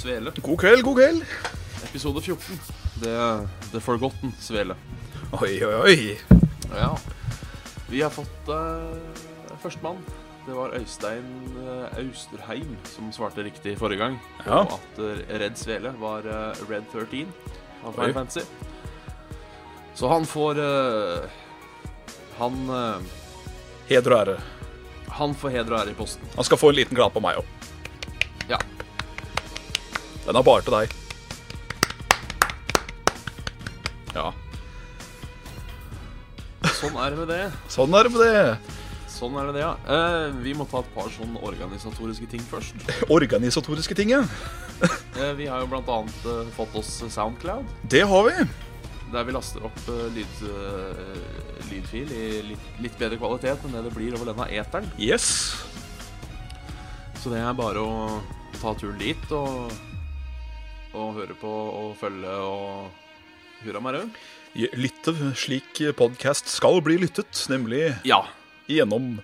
[0.00, 1.24] Svele, God kveld, god kveld.
[1.84, 2.60] episode 14.
[3.02, 3.16] Det,
[3.72, 4.76] The Forgotten Svele.
[5.36, 6.18] Oi, oi, oi.
[6.72, 6.94] Ja.
[7.90, 8.96] Vi har fått uh,
[9.60, 10.00] førstemann.
[10.46, 11.26] Det var Øystein
[11.60, 14.16] eh, Austerheim som svarte riktig forrige gang.
[14.46, 14.62] Ja.
[14.62, 17.28] Og at eh, Red Svele var uh, Red 13
[17.84, 17.92] av.
[17.92, 18.46] Final Fantasy.
[19.94, 21.28] Så han får eh,
[22.38, 23.04] Han eh,
[23.92, 24.40] Heder og ære.
[25.20, 26.28] Han får heder og ære i posten.
[26.36, 27.59] Han skal få en liten glad på meg òg.
[30.26, 30.92] Den er bare til deg.
[34.14, 34.30] Ja.
[36.80, 37.42] Sånn er det med det.
[37.72, 38.76] Sånn er det med det.
[39.10, 39.74] Sånn er det det, ja.
[39.92, 42.76] Eh, vi må ta et par sånn organisatoriske ting først.
[43.18, 44.24] Organisatoriske ting, ja.
[45.20, 48.44] Eh, vi har jo blant annet eh, fått oss Soundcloud, Det har vi.
[49.12, 53.82] der vi laster opp eh, lyd, eh, lydfil i litt, litt bedre kvalitet enn det
[53.84, 54.86] det blir over denne eteren.
[54.96, 55.26] Yes.
[57.20, 58.22] Så det er bare å
[58.56, 59.68] ta turen dit og,
[60.96, 62.90] og høre på og følge og
[63.64, 64.20] hurra meg rød.
[64.74, 68.22] Lytte slik podkast skal bli lyttet, nemlig Ja.
[68.68, 69.20] gjennom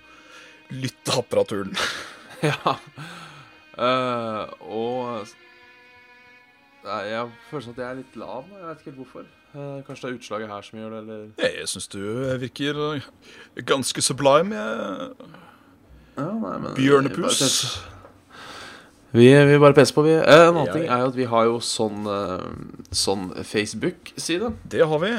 [0.71, 1.75] lytteapparaturen.
[2.49, 2.77] ja.
[3.77, 5.27] Uh, og
[6.87, 8.45] Nei, Jeg føler at jeg er litt lav.
[8.47, 9.25] Jeg vet ikke helt hvorfor.
[9.51, 11.99] Uh, kanskje det er utslaget her som gjør det, eller Jeg syns du
[12.39, 12.79] virker
[13.67, 14.55] ganske sublime.
[14.55, 15.11] jeg.
[16.17, 17.41] ja, nei, men, Bjørnepus.
[19.15, 20.15] Vi, vi bare peser på, vi.
[20.19, 22.47] Eh, en annen Ja, ting er jo at vi har jo sånn, eh,
[22.91, 25.13] sånn Facebook-side Det har vi.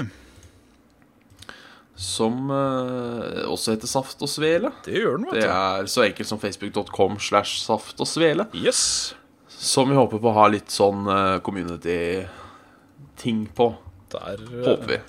[1.98, 4.68] som eh, også heter Saft og Svele.
[4.84, 5.40] Det gjør den, vet du.
[5.40, 8.44] Det er så enkelt som facebook.com slash saft og svele.
[8.54, 9.14] Yes.
[9.50, 13.66] Som vi håper på å ha litt sånn eh, community-ting på.
[14.14, 15.00] Der, Håper vi.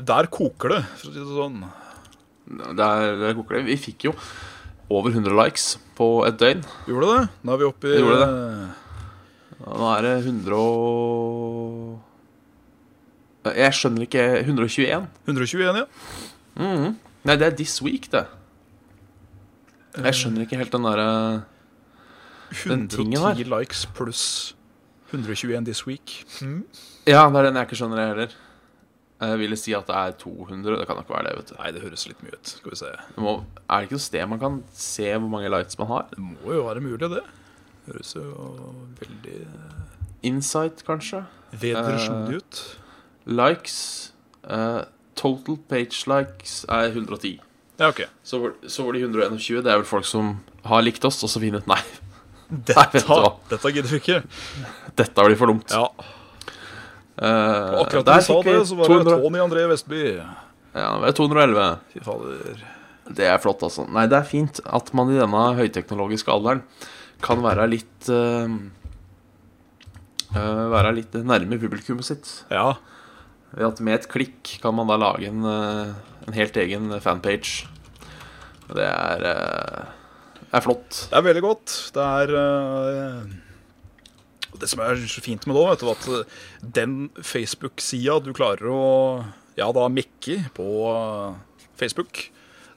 [0.00, 1.60] der koker det, for å si det sånn.
[2.78, 3.66] Der, der koker det.
[3.68, 4.14] Vi fikk jo
[4.90, 6.62] over 100 likes på et døgn.
[6.88, 7.22] Gjorde det?
[7.46, 8.68] Nå er vi oppe i Det gjorde eh,
[9.60, 12.00] Nå er det 100 og
[13.56, 15.06] Jeg skjønner ikke 121.
[15.28, 15.86] 121, ja.
[16.60, 16.96] Mhm.
[17.28, 18.24] Nei, det er this week, det.
[19.98, 21.08] Jeg skjønner ikke helt den derre
[22.64, 24.24] Den tingen 110 likes pluss
[25.10, 26.24] 121 this week.
[27.06, 28.30] Ja, det er den jeg ikke skjønner, jeg heller.
[29.20, 30.78] Jeg ville si at det er 200.
[30.80, 31.34] Det kan nok ikke være det.
[31.40, 32.52] vet du Nei, det høres litt mye ut.
[32.54, 32.92] Skal vi se.
[33.16, 33.34] det må,
[33.68, 36.06] Er det ikke noe sted man kan se hvor mange lights man har?
[36.14, 37.20] Det må jo være mulig, det.
[37.90, 38.24] Høres jo
[39.02, 39.82] veldig eh,
[40.30, 41.24] Insight, kanskje?
[41.50, 42.58] vedersnodig ut.
[43.26, 43.78] Likes
[44.48, 44.82] eh,
[45.20, 47.40] Total page likes er 110.
[47.80, 48.04] Ja, OK.
[48.24, 49.64] Så var, så var de 121.
[49.66, 50.38] Det er vel folk som
[50.68, 51.80] har likt oss, og så finner ut Nei,
[52.50, 54.22] Dette, Nei, dette gidder vi ikke.
[54.98, 55.70] dette blir for dumt.
[55.76, 55.86] Ja,
[57.20, 60.04] Og Akkurat da du sa det, så var det 200 Tony André Vestby.
[60.72, 61.64] Ja, det var 211.
[61.92, 62.62] Fy fader.
[63.10, 63.84] Det er flott, altså.
[63.90, 66.62] Nei, det er fint at man i denne høyteknologiske alderen
[67.20, 68.48] kan være litt uh,
[70.32, 72.30] uh, Være litt nærme publikummet sitt.
[72.48, 72.78] Ja.
[73.52, 77.66] Ved at med et klikk kan man da lage en, en helt egen fanpage.
[78.70, 79.24] Det er,
[80.46, 81.08] er flott.
[81.10, 81.74] Det er veldig godt.
[81.96, 82.36] Det er
[84.58, 88.82] Det som er så fint med det, vet du, at den Facebook-sida du klarer å
[89.58, 90.66] ja, da mekke på
[91.78, 92.30] Facebook,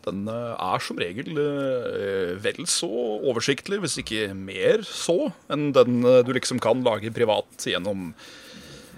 [0.08, 2.90] den eh, er som regel eh, vel så
[3.24, 8.12] oversiktlig, hvis ikke mer så, enn den eh, du liksom kan lage privat gjennom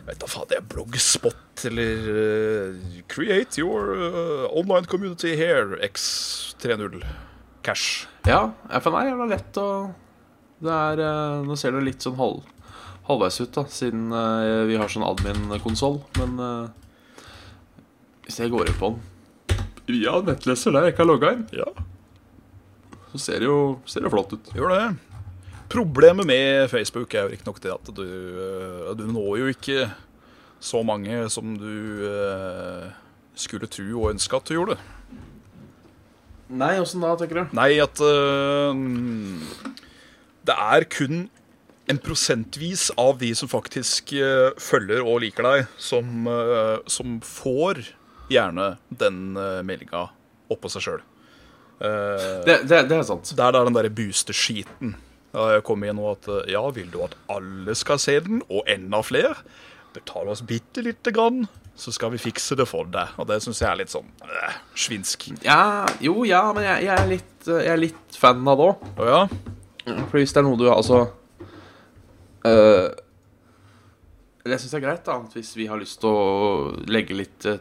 [0.05, 2.75] vet da faen, det er bloggspot eller
[3.09, 3.95] Create your
[4.53, 6.99] online community here, X30
[7.65, 8.05] cash.
[8.29, 9.69] Ja, FNI er jævla lett å
[10.65, 11.01] det er,
[11.45, 12.45] Nå ser det litt sånn halv,
[13.05, 15.99] halvveis ut, da, siden uh, vi har sånn admin-konsoll.
[16.19, 17.25] Men uh,
[18.25, 19.01] hvis jeg går inn på den
[19.85, 21.67] via nettleser der jeg ikke har logga inn, Ja.
[23.11, 24.49] så ser det jo, ser det flott ut.
[24.57, 24.85] Gjør det.
[25.69, 29.85] Problemet med Facebook er jo riktignok det at du, øh, du når jo ikke
[30.61, 32.01] så mange som du
[33.37, 34.77] skulle tro og ønske at du gjorde.
[36.49, 37.53] Nei, åssen da, tenker du?
[37.57, 37.97] Nei, at
[40.45, 41.27] det er kun
[41.91, 47.83] en prosentvis av de som faktisk øh, følger og liker deg, som, øh, som får
[48.31, 50.07] gjerne den uh, meldinga
[50.49, 51.03] oppå seg sjøl.
[51.77, 53.29] Det, det, det er sant.
[53.37, 54.95] Der det er den derre booster-skiten.
[55.35, 58.67] Jeg kom inn og at eh, ja, vil du at alle skal se den, og
[58.71, 59.35] enda flere?
[59.95, 61.45] Betal oss bitte lite grann,
[61.75, 63.15] så skal vi fikse det for deg.
[63.19, 64.55] Og det syns jeg er litt sånn øh,
[64.85, 65.27] svinsk.
[65.45, 68.69] Ja, jo, ja, men jeg, jeg, er, litt, eh, jeg er litt fan av det
[68.69, 68.87] òg.
[68.95, 69.21] Oh, ja?
[70.07, 71.03] For hvis det er noe du Altså
[72.45, 72.89] øh,
[74.45, 77.55] Jeg syns jeg er greit, da, hvis vi har lyst til å legge litt uh,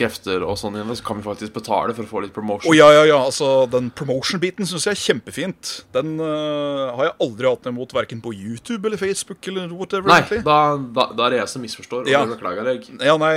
[0.00, 2.70] krefter og sånn igjen, så kan vi faktisk betale for å få litt promotion.
[2.70, 5.72] Oh, ja, ja, ja, altså Den promotion-biten syns jeg er kjempefint.
[5.92, 10.08] Den uh, har jeg aldri hatt noe imot, verken på YouTube eller Facebook eller whatever.
[10.08, 10.40] Nei, egentlig.
[10.48, 12.22] da, da, er det jeg som misforstår, og Ja.
[12.24, 12.88] det beklager jeg.
[13.04, 13.34] Ja, nei,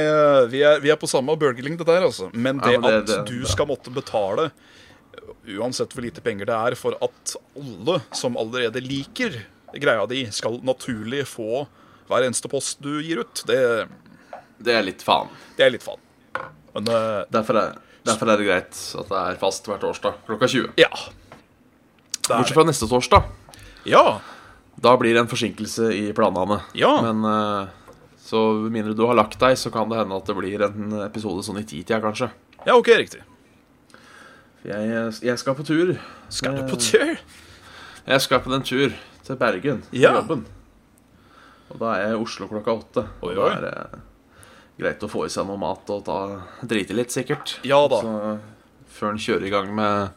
[0.53, 2.29] vi er, vi er på samme bølgelengde der, altså.
[2.31, 3.51] Men det, Ja, men det- at det- du bra.
[3.51, 4.51] skal måtte betale,
[5.59, 9.41] uansett hvor lite penger det er, for at alle som allerede liker
[9.81, 11.65] greia di, skal naturlig få
[12.09, 13.87] hver eneste post du gir ut, det,
[14.63, 15.29] Det er litt faen.
[15.57, 15.99] det er litt faen.
[16.75, 17.75] Men øh, Derfor er,
[18.05, 20.73] derfor er det greit at det er fast hver torsdag klokka 20.
[20.77, 20.89] ja.
[22.27, 23.25] Bortsett fra neste torsdag.
[23.85, 24.19] Ja.
[24.79, 26.61] Da blir det en forsinkelse i planene.
[26.77, 26.93] Ja.
[27.03, 27.67] Men eh,
[28.23, 28.39] så
[28.71, 31.59] mindre du har lagt deg, så kan det hende at det blir en episode sånn
[31.59, 32.29] i titida, kanskje.
[32.65, 33.19] ja, OK, riktig.
[34.63, 35.95] Jeg, jeg skal på tur.
[36.31, 37.17] Skal du Eh, på tur?
[38.07, 38.93] Jeg skal på den tur
[39.23, 40.13] til Bergen på Ja.
[40.19, 40.45] jobben.
[41.71, 43.05] Og da er jeg i Oslo klokka åtte.
[43.21, 44.01] Og Oi, da er det
[44.79, 46.17] greit å få i seg noe mat og ta,
[46.65, 47.57] drite litt, sikkert.
[47.63, 48.01] Ja da.
[48.01, 48.39] Så
[48.93, 50.11] før en kjører i gang med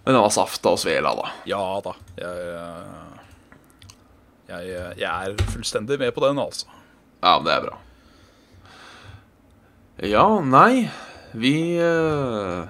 [0.00, 1.28] med denne safta og svela, da.
[1.46, 1.92] Ja da.
[2.16, 2.48] Jeg,
[4.48, 4.66] jeg,
[4.98, 6.66] jeg er fullstendig med på den, altså.
[7.20, 7.76] Ja, det er bra.
[10.00, 10.88] Ja, nei
[11.36, 12.64] Vi uh,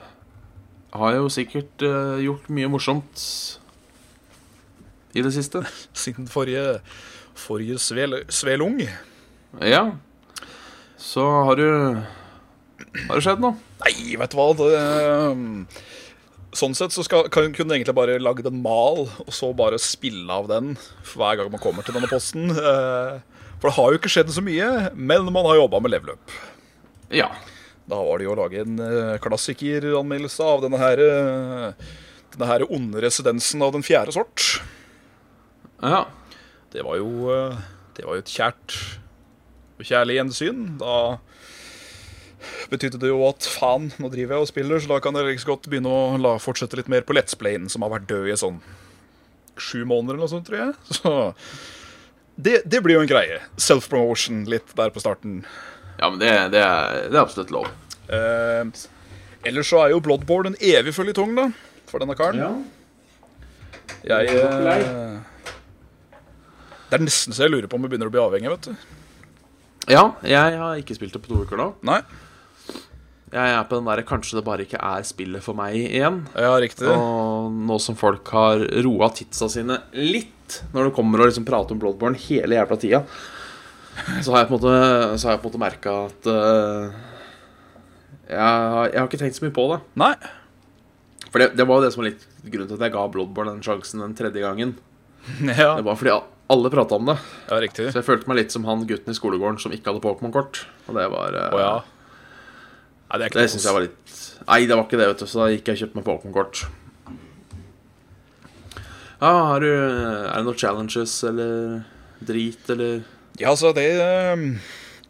[0.99, 3.23] har jo sikkert uh, gjort mye morsomt
[5.15, 5.63] i det siste.
[6.05, 6.81] Siden forrige,
[7.39, 8.81] forrige svel, svelung.
[9.61, 9.85] Ja.
[11.01, 11.67] Så har du
[13.09, 13.57] Har det skjedd noe?
[13.81, 14.69] Nei, vet du hva det,
[15.33, 15.45] um,
[16.57, 19.79] Sånn sett så skal, kan, kunne du egentlig bare lagd en mal, og så bare
[19.81, 20.73] spille av den
[21.13, 22.51] hver gang man kommer til denne posten.
[22.51, 23.21] Eh,
[23.61, 26.35] For det har jo ikke skjedd så mye, men man har jobba med level up.
[27.15, 27.29] Ja.
[27.91, 31.87] Da var det jo å lage en eh, klassikeranmeldelse av denne her, eh,
[32.35, 34.49] denne her onde residensen av den fjerde sort.
[35.83, 36.05] Ja.
[36.73, 37.57] Det var jo, eh,
[37.97, 38.77] det var jo et kjært
[39.81, 40.61] og kjærlig gjensyn.
[40.81, 41.19] Da
[42.73, 45.49] betydde det jo at faen, nå driver jeg og spiller, så da kan jeg like
[45.49, 48.37] godt begynne å la fortsette litt mer på Let's Playen, som har vært død i
[48.41, 48.61] sånn
[49.61, 50.73] sju måneder eller noe sånt, tror jeg.
[51.01, 51.13] Så
[52.41, 53.41] det, det blir jo en greie.
[53.61, 55.43] Self-promotion litt der på starten.
[55.99, 57.69] ja, men det, det, er, det er absolutt lov.
[58.09, 58.71] Eh,
[59.51, 61.51] ellers så er jo Bloodborne en evig føljetong, da,
[61.91, 62.63] for denne karen.
[64.07, 64.79] Jeg nok lei.
[64.81, 65.19] eh,
[66.91, 68.75] Det er nesten så jeg lurer på om vi begynner å bli avhengig, vet du.
[69.91, 71.69] Ja, jeg har ikke spilt det på to uker nå.
[71.87, 72.01] Nei.
[73.31, 76.17] Jeg er på den der kanskje det bare ikke er spillet for meg igjen.
[76.35, 76.89] Ja, riktig.
[76.91, 81.77] Og nå som folk har roa tidsa sine litt når det kommer og liksom prater
[81.77, 83.05] om Bloodborne hele jævla tida,
[84.25, 84.75] så har jeg på en måte,
[85.21, 86.99] så har jeg på en måte merka at eh,
[88.33, 89.79] jeg, har- jeg har ikke tenkt så mye på det.
[90.03, 90.13] Nei.
[91.31, 93.55] For det, det var jo det som var litt grunnen til at jeg ga Bloodborne
[93.55, 94.75] den sjansen den tredje gangen.
[95.55, 97.17] Ja, Det var fordi a- alle prata om det.
[97.51, 97.89] ja riktig.
[97.93, 100.65] Så jeg følte meg litt som han gutten i skolegården som ikke hadde Pokémon-kort.
[100.89, 101.73] Og det var eh, Å ja.
[103.11, 105.29] Nei, det Det syns jeg var litt Nei, det var ikke det, vet du.
[105.31, 106.65] Så da gikk jeg og kjøpte meg Pokémon-kort.
[109.21, 111.83] Ja, har du Er det noen challenges eller
[112.25, 113.03] drit, eller
[113.39, 114.59] Ja, altså, det ehm,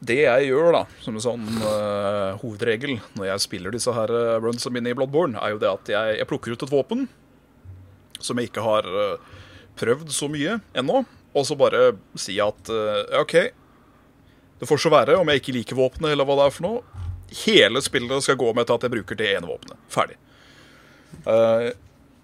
[0.00, 4.38] Det jeg gjør, da, som en sånn uh, hovedregel når jeg spiller disse her uh,
[4.40, 7.04] runsa mine i Bloodborne, er jo det at jeg, jeg plukker ut et våpen
[8.20, 9.36] som jeg ikke har uh,
[9.80, 13.36] prøvd så mye ennå, og så bare si at eh, ja, OK,
[14.60, 17.04] det får så være om jeg ikke liker våpenet, eller hva det er for noe.
[17.44, 19.78] Hele spillet skal gå med til at jeg bruker det ene våpenet.
[19.92, 20.18] Ferdig.
[21.24, 21.70] Uh,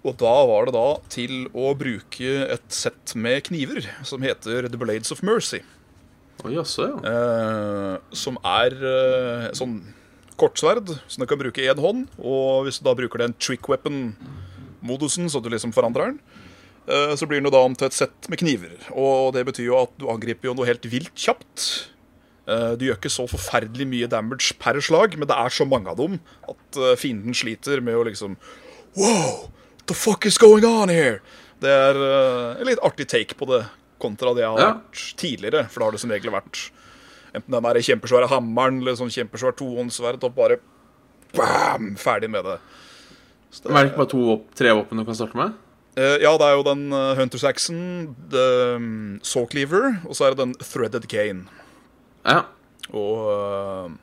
[0.07, 4.79] og da var det da til å bruke et sett med kniver som heter The
[4.79, 5.63] Blades of Mercy.
[6.43, 6.97] Oh, jaså, ja.
[7.01, 9.79] Uh, som er uh, sånn
[10.37, 12.05] kortsverd som du kan bruke i én hånd.
[12.21, 16.21] Og hvis du da bruker den trick weapon-modusen, så du liksom forandrer den,
[16.87, 18.73] så blir den jo da om til et sett med kniver.
[18.95, 21.65] Og det betyr jo at du angriper jo noe helt vilt kjapt.
[22.47, 25.91] Eh, Du gjør ikke så forferdelig mye damage per slag, men det er så mange
[25.91, 28.37] av dem at eh, fienden sliter med å liksom
[28.95, 29.49] Wow!
[29.77, 31.19] What the fuck is going on here?
[31.59, 33.65] Det er eh, en litt artig take på det,
[33.99, 34.71] kontra det jeg har Ja.
[34.79, 35.67] vært tidligere.
[35.69, 36.69] For da har det som regel vært
[37.35, 40.57] enten den der kjempesvære hammeren eller sånn kjempesvær tohåndssverd og bare
[41.35, 42.57] bam, ferdig med det.
[43.51, 44.23] Så det er det ikke bare to,
[44.55, 45.53] tre våpen du kan starte med?
[45.97, 50.27] Eh, ja, det er jo den uh, Hunters Axon, the um, Saw Cleaver, og så
[50.27, 51.47] er det den Threaded Cane.
[52.27, 52.43] Ja.
[52.95, 53.95] Og eh,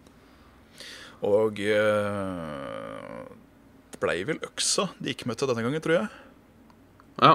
[1.24, 3.20] Og eh,
[3.94, 6.08] det blei vel øksa de gikk med til denne gangen, tror jeg.
[7.22, 7.30] Ja.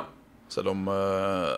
[0.53, 1.55] Selv om eh,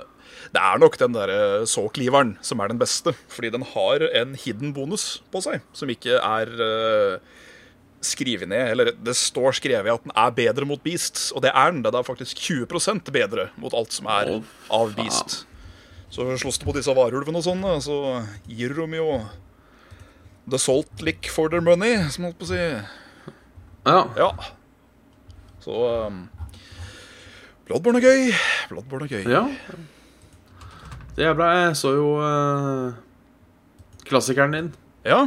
[0.55, 3.12] det er nok den der såkliveren som er den beste.
[3.27, 7.20] Fordi den har en hidden bonus på seg, som ikke er uh,
[8.05, 8.72] skrevet ned.
[8.74, 11.84] Eller det står skrevet at den er bedre mot beasts, og det er den.
[11.86, 15.43] Det er faktisk 20% bedre mot alt som er oh, av beast.
[16.12, 17.98] Så slåss du på disse varulvene og sånn, så
[18.50, 19.22] gir de jo
[20.51, 22.60] The Salt Lick for their money, som holdt på å si.
[23.88, 24.01] Ja.
[24.20, 24.31] Ja.
[25.63, 25.77] Så
[26.10, 26.25] um,
[27.70, 28.36] Bloodborne er gøy.
[28.74, 29.31] Bloodborne er gøy.
[29.31, 29.46] ja.
[31.15, 31.50] Det er bra.
[31.60, 32.96] Jeg så jo uh,
[34.08, 34.70] klassikeren din.
[35.08, 35.25] Ja,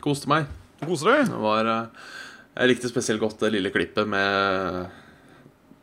[0.00, 0.48] Koste meg.
[0.80, 1.28] Du koser deg?
[1.30, 2.08] Det var eh,
[2.56, 4.80] Jeg likte spesielt godt det lille klippet med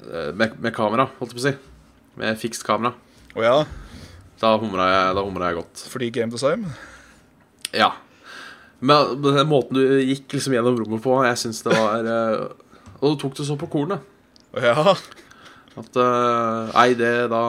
[0.07, 1.53] eh, med, med kamera, holdt jeg på å si.
[2.17, 2.93] Med fikst kamera.
[3.37, 3.55] Å ja,
[4.41, 5.85] Da humra jeg, jeg godt.
[5.91, 6.65] fordi game design?
[7.73, 7.91] Ja.
[8.79, 12.43] Men den måten du gikk liksom gjennom rommet på, jeg syns det var eh,
[13.01, 14.01] Og du tok det så på kornet.
[14.53, 14.97] Å ja.
[15.77, 15.97] At
[16.73, 17.41] Nei, det da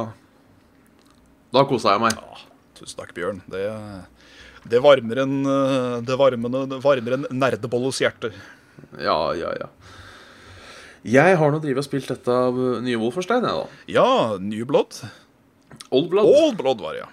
[1.55, 2.19] Da kosa jeg meg.
[2.77, 3.41] Tusen takk, Bjørn.
[3.49, 3.63] Det,
[4.71, 8.33] det varmer en uh, Det varmer, det varmer en nerdebolles hjerte.
[9.01, 9.69] Ja, ja, ja.
[11.09, 13.83] Jeg har nå drevet og spilt dette av nye Wolferstein, jeg, da.
[13.91, 14.09] Ja,
[14.43, 14.99] New Blood.
[15.95, 16.27] Old Blood.
[16.29, 17.09] Old Blood var det, ja.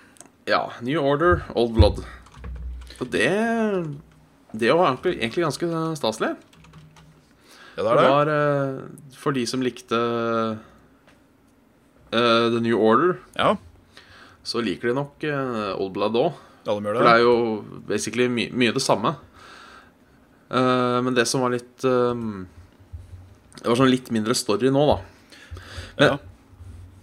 [0.46, 0.62] Ja.
[0.86, 2.04] New Order, Old Blood.
[3.00, 3.30] Og det
[4.56, 6.36] Det var egentlig, ganske staselig.
[7.76, 8.10] Ja, det er det.
[8.10, 8.76] var eh,
[9.20, 10.56] for de som likte uh,
[12.12, 13.58] The New Order, Ja,
[14.46, 16.34] så liker de nok eh, Old Blood òg.
[16.66, 17.14] Ja de gjør For det det.
[17.14, 17.36] er jo
[17.88, 19.16] basically my mye det samme.
[20.52, 22.20] Uh, men det som var litt eh,
[23.58, 24.98] Det var sånn litt mindre story nå, da.
[25.98, 26.18] Men, Ja.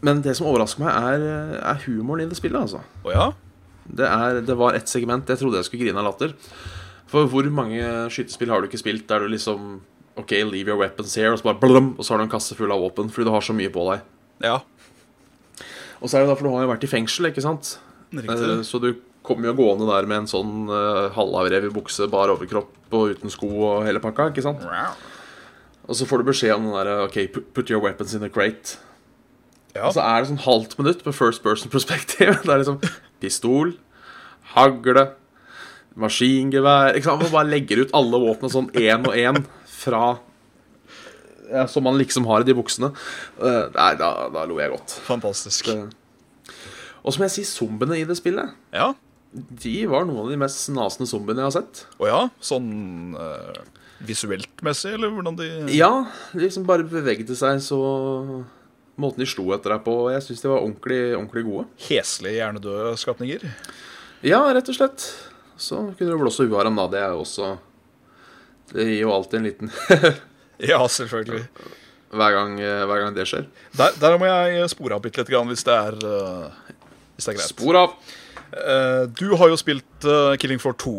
[0.06, 2.60] men det som overrasker meg, er, er humoren i det spillet.
[2.60, 3.32] altså Oh, ja?
[3.88, 6.34] det, er, det var ett segment jeg trodde jeg skulle grine av latter.
[7.10, 7.80] For hvor mange
[8.14, 9.80] skytespill har du ikke spilt der du liksom
[10.16, 12.54] OK, leave your weapons here, og så bare blum, og så har du en kasse
[12.54, 14.02] full av våpen fordi du har så mye på deg.
[14.44, 14.58] Ja,
[16.02, 17.78] Og så er det derfor du har jo vært i fengsel, ikke sant?
[18.12, 18.58] riktig.
[18.58, 18.92] Eh, Så du
[19.22, 23.48] kommer jo gående der med en sånn uh, i bukse, bar overkropp og uten sko
[23.48, 24.62] og hele pakka, ikke sant?
[25.88, 27.18] Og så får du beskjed om den der OK,
[27.54, 28.78] put, your weapons in a crate.
[29.74, 29.88] Ja.
[29.88, 32.36] Og så er det sånn halvt minutt med first person perspective.
[32.44, 32.80] Det er liksom
[33.22, 33.72] pistol,
[34.54, 35.08] hagle,
[35.98, 37.24] maskingevær ikke sant?
[37.24, 40.04] Man bare legger ut alle våpnene sånn én og én fra
[41.52, 42.92] ja, Som man liksom har i de buksene.
[43.36, 44.94] Uh, nei, da, da lo jeg godt.
[45.08, 45.68] Fantastisk.
[45.68, 46.54] Det-
[47.02, 48.54] Og så må jeg si zombiene i det spillet.
[48.72, 48.92] Ja.
[49.32, 51.84] De var noen av de mest nasende zombiene jeg har sett.
[52.02, 52.18] Å ja?
[52.44, 53.62] Sånn eh,
[54.04, 55.92] visuelt messig, eller hvordan de Ja,
[56.34, 57.78] de liksom bare bevegde seg så
[59.00, 59.94] Måten de slo etter deg på.
[60.12, 61.62] Jeg syns de var ordentlig, ordentlig gode.
[61.86, 63.46] Heslige, hjernedøde skapninger?
[64.20, 65.06] Ja, rett og slett.
[65.56, 66.84] Så kunne du blåse huet av dem, da.
[66.92, 67.54] Det er jo også
[68.74, 69.72] Det gir jo alltid en liten
[70.72, 71.46] Ja, selvfølgelig.
[72.12, 73.48] hver, gang, eh, hver gang det skjer.
[73.80, 76.76] Der, der må jeg spore av bitte litt, grann, hvis det er, uh,
[77.16, 77.48] hvis det er greit.
[77.56, 77.96] Spor av.
[78.52, 80.94] Eh, du har jo spilt uh, Killing Floor 2,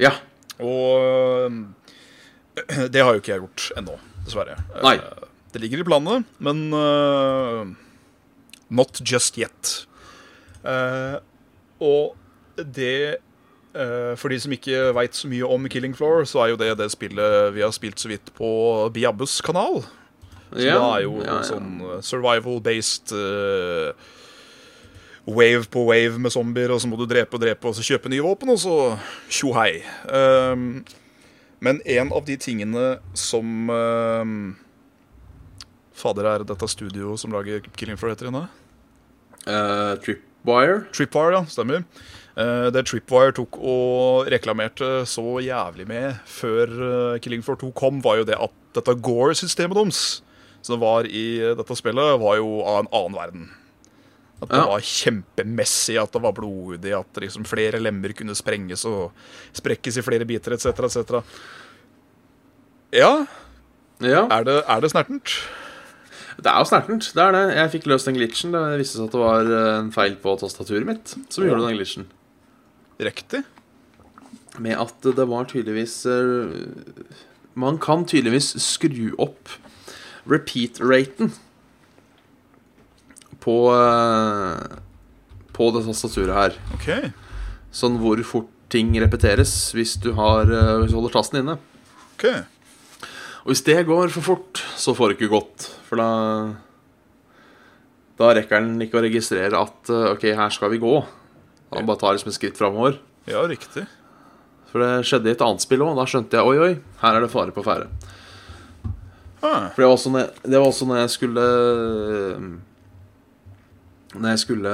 [0.00, 0.14] Ja.
[0.58, 4.56] og uh, det har jo ikke jeg gjort ennå, dessverre.
[4.84, 4.96] Nei.
[5.52, 6.66] det ligger i planene, men
[8.68, 9.86] not just yet.
[11.80, 12.16] Og
[12.56, 13.16] det
[14.16, 16.90] For de som ikke veit så mye om Killing Floor, så er jo det det
[16.92, 18.48] spillet vi har spilt så vidt på
[18.92, 19.82] Biabbes kanal.
[20.52, 20.76] Så ja.
[20.76, 21.42] det er jo ja, ja.
[21.44, 21.70] sånn
[22.04, 24.06] survival-based eh,
[25.26, 28.12] wave på wave med zombier, og så må du drepe og drepe, og så kjøpe
[28.12, 28.76] nye våpen, og så
[29.32, 29.80] tjo hei.
[30.06, 30.84] Um,
[31.64, 34.54] men en av de tingene som um,
[35.96, 38.36] Fader, er dette studioet som lager Killing Floor igjen?
[38.36, 38.46] da?
[39.46, 40.84] Eh, Tripwire.
[40.92, 41.42] Tripwire, ja.
[41.48, 41.86] Stemmer.
[42.36, 48.02] Uh, det Tripwire tok og reklamerte så jævlig med før eh, Killing Floor 2 kom,
[48.04, 50.02] var jo det at dette Gore-systemet deres,
[50.60, 53.46] som var i eh, dette spillet, var jo av en annen verden.
[54.42, 54.66] At det Ja.
[54.68, 59.12] var kjempemessig, at det var blodig, at liksom flere lemmer kunne sprenges og
[59.56, 61.22] sprekkes i flere biter, etc., etc.
[62.92, 63.26] Ja,
[64.00, 64.26] Ja.
[64.30, 65.24] er det, er det snertent?
[66.36, 67.12] Det er jo snertent.
[67.14, 67.54] Det er det.
[67.56, 68.52] Jeg fikk løst den glitchen.
[68.52, 71.50] Det viste seg at det var eh, en feil på tastaturet mitt som Ja.
[71.54, 72.06] gjorde den glitchen.
[73.00, 73.44] Riktig.
[74.58, 76.66] Med at det var tydeligvis eh,
[77.54, 79.48] Man kan tydeligvis skru opp
[80.28, 81.32] repeat-raten
[83.46, 84.76] på eh,
[85.56, 86.58] På det tastaturet her.
[86.76, 86.90] OK.
[87.76, 91.54] Sånn hvor fort ting repeteres hvis du, har, eh, hvis du holder tasten inne.
[92.16, 92.24] ok
[93.46, 95.68] Og hvis det går for fort, så får du ikke gått.
[95.86, 96.08] For da
[98.18, 100.96] Da rekker den ikke å registrere at eh, OK, her skal vi gå.
[101.76, 102.98] Han bare tar liksom et skritt framover.
[103.28, 103.84] Ja, riktig.
[104.70, 105.96] For det skjedde i et annet spill òg.
[105.98, 106.72] Da skjønte jeg oi, oi,
[107.02, 107.90] her er det fare på ferde.
[109.44, 111.44] Ah, For det var også når, det var også når jeg skulle
[114.14, 114.72] Når jeg skulle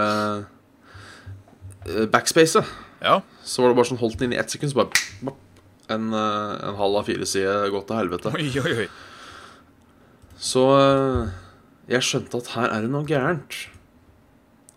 [1.88, 2.62] eh, backspace,
[3.02, 3.20] ja.
[3.42, 5.36] så var det bare sånn holdt den inn i ett sekund, så bare
[5.92, 8.32] en, eh, en halv av fire side gått til helvete.
[8.36, 8.88] Oi, oi, oi.
[10.42, 11.32] Så eh,
[11.96, 13.56] jeg skjønte at her er det noe gærent.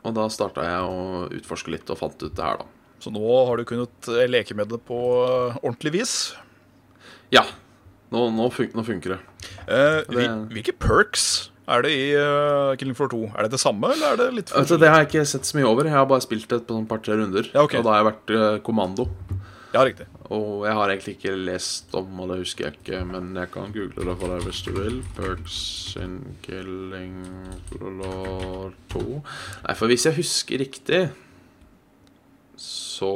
[0.06, 2.72] Og da starta jeg å utforske litt og fant ut det her, da.
[3.02, 4.98] Så nå har du kunnet leke med det på
[5.60, 6.14] ordentlig vis.
[7.34, 7.44] Ja.
[8.14, 9.20] Nå, nå, fun nå funker det.
[9.68, 13.22] Eh, Det- hvil- Hvilke perks er det i uh, Killing Floor 2?
[13.34, 15.48] Er det det samme, eller er det litt Vet du, det har jeg ikke sett
[15.50, 15.90] så mye over.
[15.90, 17.50] Jeg har bare spilt det på sånn par-tre runder.
[17.56, 17.80] Ja, ok.
[17.80, 19.08] Og da har jeg vært eh, kommando.
[19.76, 20.06] Ja, riktig.
[20.32, 23.74] Og jeg har egentlig ikke lest om, og det husker jeg ikke, men jeg kan
[23.76, 25.02] google det for deg hvis du vil.
[25.18, 25.58] Perks
[26.02, 27.18] in Killing
[27.74, 31.02] Floor 2 Nei, for hvis jeg husker riktig,
[32.62, 33.12] så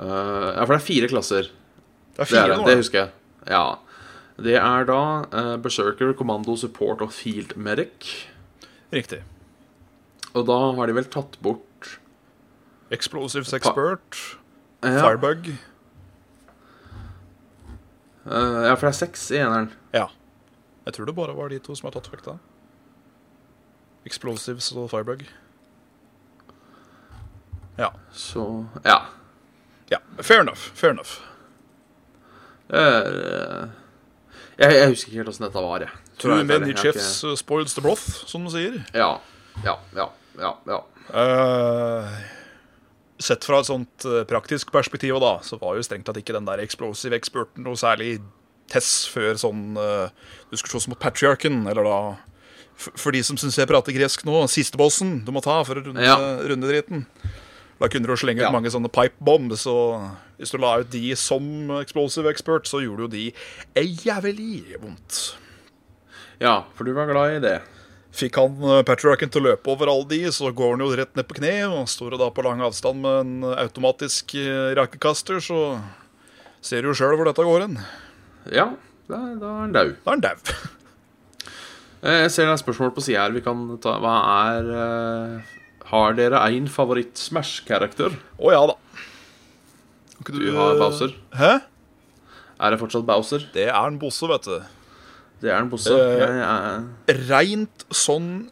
[0.00, 1.50] uh, Ja, for det er fire klasser.
[2.16, 3.10] Det er Det, fire er det, det husker jeg.
[3.52, 3.66] Ja.
[4.36, 5.02] Det er da
[5.32, 8.26] eh, Berserker, Commando, Support og Field Medic.
[8.92, 9.22] Riktig.
[10.36, 11.96] Og da har de vel tatt bort
[12.92, 14.18] Explosives Expert,
[14.84, 15.48] ja, Firebug.
[18.26, 19.72] Uh, ja, for det er seks i eneren.
[19.94, 20.08] Ja.
[20.86, 22.36] Jeg tror det bare var de to som har tatt vekk da.
[24.06, 25.24] Explosives og Firebug.
[27.80, 27.90] Ja.
[28.12, 29.00] Så ja.
[29.90, 29.98] ja.
[30.20, 30.70] Fair enough.
[30.74, 31.18] Fair enough.
[32.68, 33.66] Eh,
[34.58, 35.90] jeg, jeg husker ikke helt åssen dette var, jeg.
[36.18, 38.78] Tror jeg many jeg ikke- uh, spoils the broth, som de sier.
[38.94, 39.18] Ja.
[39.64, 40.08] Ja, ja,
[40.40, 40.54] ja.
[40.68, 40.80] ja.
[41.12, 42.08] Uh,
[43.18, 46.44] sett fra et sånt eh, praktisk perspektiv, da, så var jo strengt tatt ikke den
[46.48, 48.18] der explosive experten noe særlig
[48.68, 50.08] tess før sånn uh,
[50.50, 51.98] Du skulle slåss mot patriarken, eller da
[52.76, 55.84] For de som syns jeg prater gresk nå, siste bossen du må ta for å
[55.86, 56.18] runde, Ja.
[56.44, 57.06] runde driten.
[57.80, 58.52] Da kunne du slenge ut Ja.
[58.52, 61.46] mange sånne pipe bombs, og hvis du la ut de som
[61.80, 63.24] explosive expert, så gjorde jo de
[64.04, 65.22] jævlig vondt.
[66.40, 67.56] ja, for du var glad i det.
[68.16, 71.16] Fikk han eh, Patriarchen til å løpe over alle de, så går han jo rett
[71.18, 71.52] ned på kne.
[71.68, 75.58] Og står da på lang avstand med en automatisk eh, rakekaster, så
[76.64, 77.76] ser du jo sjøl hvor dette går hen.
[78.52, 78.70] Ja,
[79.10, 79.92] da, da er han daud.
[80.00, 80.56] Da er han dau.
[82.06, 83.32] Eh, Jeg ser det er spørsmål på sida her.
[83.36, 84.16] Vi kan ta Hva
[84.54, 84.66] er
[85.92, 88.16] Har dere én favoritt-Smash-karakter?
[88.40, 88.76] Å ja da.
[90.26, 91.12] Ikke Du har Bowser.
[91.38, 91.52] Hæ?
[92.58, 93.44] Er det fortsatt Bowser?
[93.54, 94.56] Det er en bosse, vet du.
[95.42, 95.92] Det er en bosse.
[95.92, 98.48] Eh, Jeg Reint sånn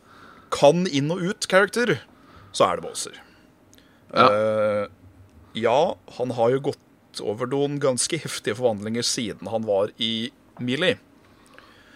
[0.55, 1.97] kan inn og ut-karakter,
[2.55, 3.17] så er det Bowser.
[4.15, 4.29] Ja.
[4.31, 4.87] Eh,
[5.59, 10.99] ja, han har jo gått over noen ganske heftige forvandlinger siden han var i Melee.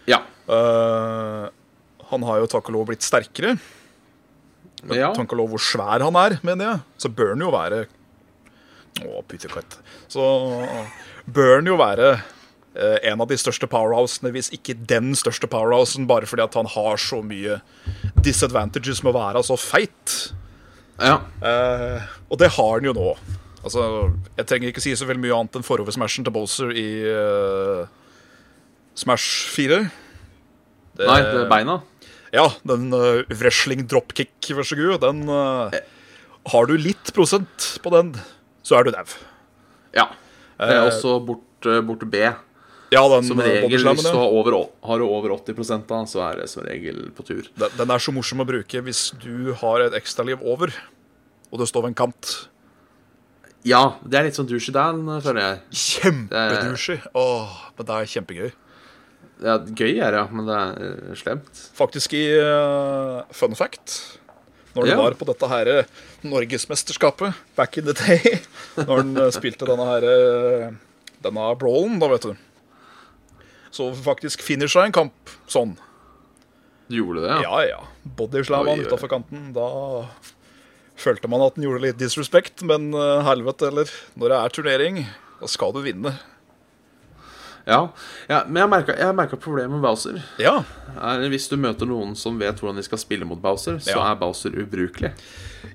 [0.08, 0.22] ja.
[0.48, 1.46] Eh,
[2.08, 3.58] han har jo takk og lov blitt sterkere.
[4.88, 5.10] Ja.
[5.12, 7.82] Takk og lov hvor svær han er, mener jeg, så bør han jo være
[9.06, 9.78] Å, pyttekatt.
[10.10, 10.22] Så
[11.30, 12.08] bør han jo være
[12.74, 16.66] eh, en av de største powerhousene, hvis ikke den største powerhousen, bare fordi at han
[16.74, 17.60] har så mye
[18.24, 20.16] disadvantages med å være så feit.
[20.98, 21.20] ja.
[21.42, 23.12] Eh, og det har han jo nå.
[23.64, 23.82] Altså,
[24.38, 27.86] Jeg trenger ikke si så veldig mye annet enn foroversmashen til Bowser i eh,
[28.98, 29.78] Smash 4.
[30.98, 31.78] Det- Nei, det er beina.
[32.34, 35.70] Ja, den uh, wrestling dropkick, vær så god, den uh,
[36.52, 38.10] Har du litt prosent på den,
[38.68, 39.06] så er du dau.
[39.96, 40.10] Ja.
[40.58, 42.28] Det er Eh, også bort, eh, bort B.
[42.90, 46.22] Ja, den Som eh, regel, hvis du har, over, har du over 80 da, så
[46.24, 47.48] er det som regel på tur.
[47.54, 50.72] Den, den er så morsom å bruke hvis du har et ekstraliv over,
[51.52, 52.48] og du står ved en kant.
[53.66, 55.60] Ja, det er litt sånn douche Dan, føler jeg.
[55.82, 57.00] Kjempedouche.
[57.18, 58.50] Åh, men det er kjempegøy.
[59.38, 61.60] Ja, gøy er det, ja, men det er eh, slemt.
[61.78, 64.17] Faktisk i uh, fun fact
[64.76, 64.96] Når det Ja.
[65.00, 65.84] var på dette her eh,
[66.28, 68.40] Norgesmesterskapet back in the day
[68.76, 70.70] Når han eh, spilte denne her eh,
[71.24, 72.34] Denne brawlen, da, vet du.
[73.74, 75.72] Så faktisk finisha en kamp sånn.
[76.88, 77.40] Gjorde det, ja?
[77.42, 77.80] Ja, ja.
[78.16, 79.48] Bodyslam han utafor kanten.
[79.56, 79.66] Da
[80.98, 82.92] følte man at den gjorde litt disrespect, men
[83.26, 85.00] helvete eller Når det er turnering,
[85.42, 86.14] da skal du vinne.
[87.68, 87.82] Ja,
[88.30, 90.22] ja men jeg jeg merka problemet med Bowser.
[90.40, 90.62] Ja.
[91.28, 94.10] Hvis du møter noen som vet hvordan de skal spille mot Bowser, så Ja.
[94.12, 95.12] er Bowser ubrukelig.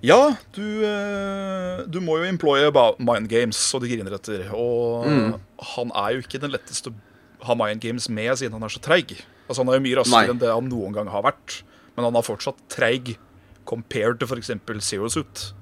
[0.01, 4.49] Ja, du, eh, du må jo employe mind games, og de griner etter.
[4.53, 5.39] Og Mm.
[5.75, 8.79] han er jo ikke den letteste å ha mind games med, siden han er så
[8.81, 9.21] treig.
[9.47, 10.29] Altså, han er jo mye raskere Nei.
[10.33, 11.61] enn det han noen gang har vært.
[11.95, 13.17] Men han er fortsatt treig
[13.65, 14.49] compared til f.eks.
[14.81, 15.53] Zero Suit.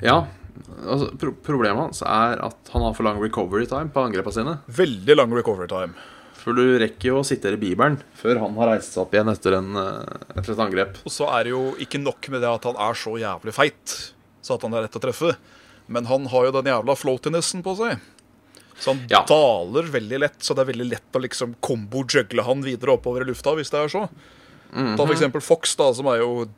[0.00, 0.26] Ja,
[0.84, 4.58] altså pro Problemet hans er at han har for lang recovery time på angrepene sine.
[4.68, 5.94] Veldig lang recovery time.
[6.44, 9.30] For du rekker jo å sitte i bibelen før han har reist seg opp igjen
[9.32, 10.98] etter, en, eh, etter et angrep.
[11.06, 13.94] Og så er det jo ikke nok med det at han er så jævlig feit,
[14.44, 15.36] så at han er rett å treffe.
[15.88, 17.98] Men han har jo den jævla floatinessen på seg.
[18.76, 19.22] Så han Ja.
[19.24, 23.30] daler veldig lett, så det er veldig lett å liksom kombo-jugle han videre oppover i
[23.30, 24.08] lufta, hvis det er så.
[24.74, 24.96] Mhm.
[24.96, 26.48] Ta for eksempel Fox, da, som er jo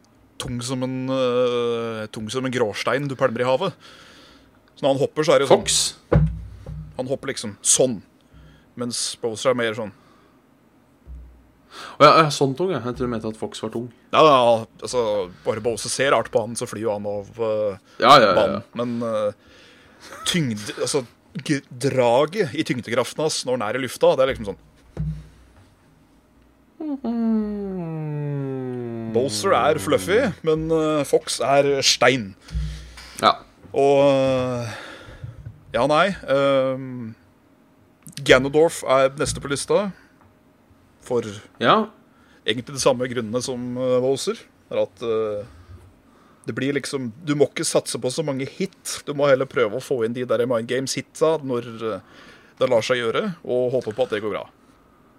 [0.41, 3.77] tung som en, uh, tung som en gråstein du pælmer i havet.
[4.77, 5.63] Så når han hopper, så er det sånn.
[5.63, 5.97] Fox.
[6.99, 8.01] Han hopper liksom sånn.
[8.77, 9.95] Mens Bowser er mer sånn.
[11.97, 12.81] Å ja, sånn tung, ja.
[12.85, 13.89] Jeg tror du mente at Fox var tung.
[14.13, 14.39] Ja, ja,
[14.81, 15.01] altså,
[15.45, 18.35] Bare Bowser ser rart på han, så flyr jo han av uh, Ja, ja, ja.
[18.37, 18.65] banen.
[18.77, 19.33] Men uh,
[20.29, 21.05] tyngde Altså,
[21.69, 24.63] draget i tyngdekraften hans når han er i lufta, det er liksom sånn
[29.15, 32.35] Bowser er fluffy, men uh, Fox er stein.
[33.23, 33.37] ja.
[33.77, 34.75] Og uh,
[35.75, 36.15] Ja, nei.
[36.33, 37.15] Um,
[38.25, 39.91] Ganondorf er neste på lista.
[41.05, 41.27] For
[41.61, 41.91] ja.
[42.47, 44.41] egentlig de samme grunnene som Bowser.
[44.73, 45.45] Er at uh,
[46.47, 49.03] det blir liksom Du må ikke satse på så mange hit.
[49.05, 51.69] Du må heller prøve å få inn de der Mind Games-hitta når
[52.57, 54.47] det lar seg gjøre, og håpe på at det går bra.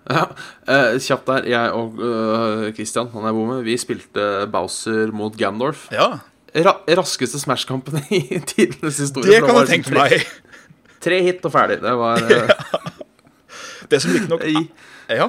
[0.07, 0.23] Ja,
[0.71, 1.47] eh, Kjapt der.
[1.51, 5.87] Jeg og øh, Christian, han jeg bor med, vi spilte Bowser mot Gandorf.
[5.91, 6.13] Ja,
[6.57, 9.29] Ra raskeste Smash-kampen i tidenes historie.
[9.35, 10.23] det kan du tenke tre, meg.
[11.03, 11.81] Tre hit og ferdig.
[11.83, 12.55] Det var øh,
[13.91, 14.47] Det som riktignok
[15.11, 15.27] Ja,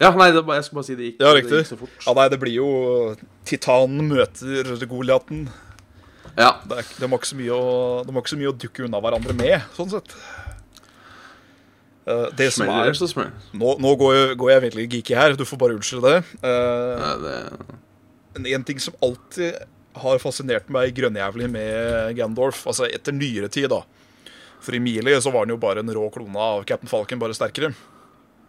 [0.00, 1.96] Ja, nei, det, jeg skulle bare si det gikk, Ja, det gikk så fort.
[2.06, 2.68] ja, nei, det blir jo
[3.48, 5.46] Titanen møter Goliaten.
[6.38, 7.64] Ja, Det, er- det, må ikke så mye å,
[8.06, 10.14] de har ikke så mye å dukke unna hverandre med, sånn sett.
[12.08, 15.36] Eh, det som er så smeller Nå, nå går, jeg, går jeg veldig geeky her,
[15.36, 16.22] du får bare unnskylde det.
[16.40, 18.48] Eh, Nei, det.
[18.54, 19.58] En ting som alltid
[20.00, 23.82] har fascinert meg grønnjævlig med Gandorf, altså etter nyere tid, da
[24.62, 27.36] For i Mili så var han jo bare en rå klone av Captain Falcon, bare
[27.36, 27.72] sterkere.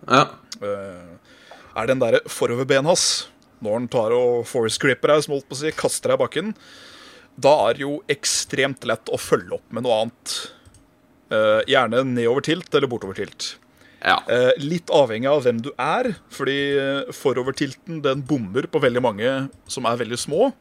[0.08, 0.28] Ja.
[0.62, 1.36] Eh,
[1.72, 3.06] er den derre foroverbenet hans,
[3.64, 6.24] når han tar og force gripper deg, som holdt på å si, kaster deg i
[6.24, 6.56] bakken,
[7.42, 10.36] da er det jo ekstremt lett å følge opp med noe annet.
[11.32, 13.54] Eh, gjerne nedover-tilt eller bortover-tilt.
[14.04, 14.18] ja.
[14.28, 19.32] Eh, litt avhengig av hvem du er, fordi eh, forovertilten den bommer på veldig mange
[19.70, 20.52] som er veldig små.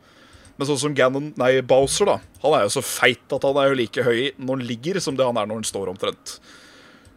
[0.60, 2.18] Men sånn som Ganon, nei, Bowser, da.
[2.42, 5.16] Han er jo så feit at han er jo like høy når han ligger, som
[5.16, 6.36] det han er når han står omtrent.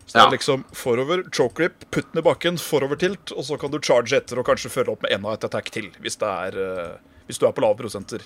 [0.08, 0.26] Så det Ja.
[0.28, 4.14] er liksom forover, choke grip, putt den i bakken, forovertilt, og så kan du charge
[4.18, 7.46] etter og kanskje følge opp med enda et attack til, hvis, det er, hvis du
[7.48, 8.20] er på lave prosenter.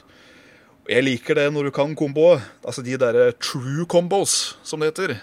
[0.88, 2.38] Og jeg liker det når du kan kombo.
[2.64, 5.18] Altså de derre true combos, som det heter.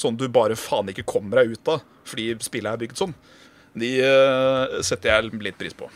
[0.00, 3.12] Sånn du bare faen ikke kommer deg ut av fordi spillet er bygd sånn.
[3.78, 5.86] De uh, setter jeg litt pris på.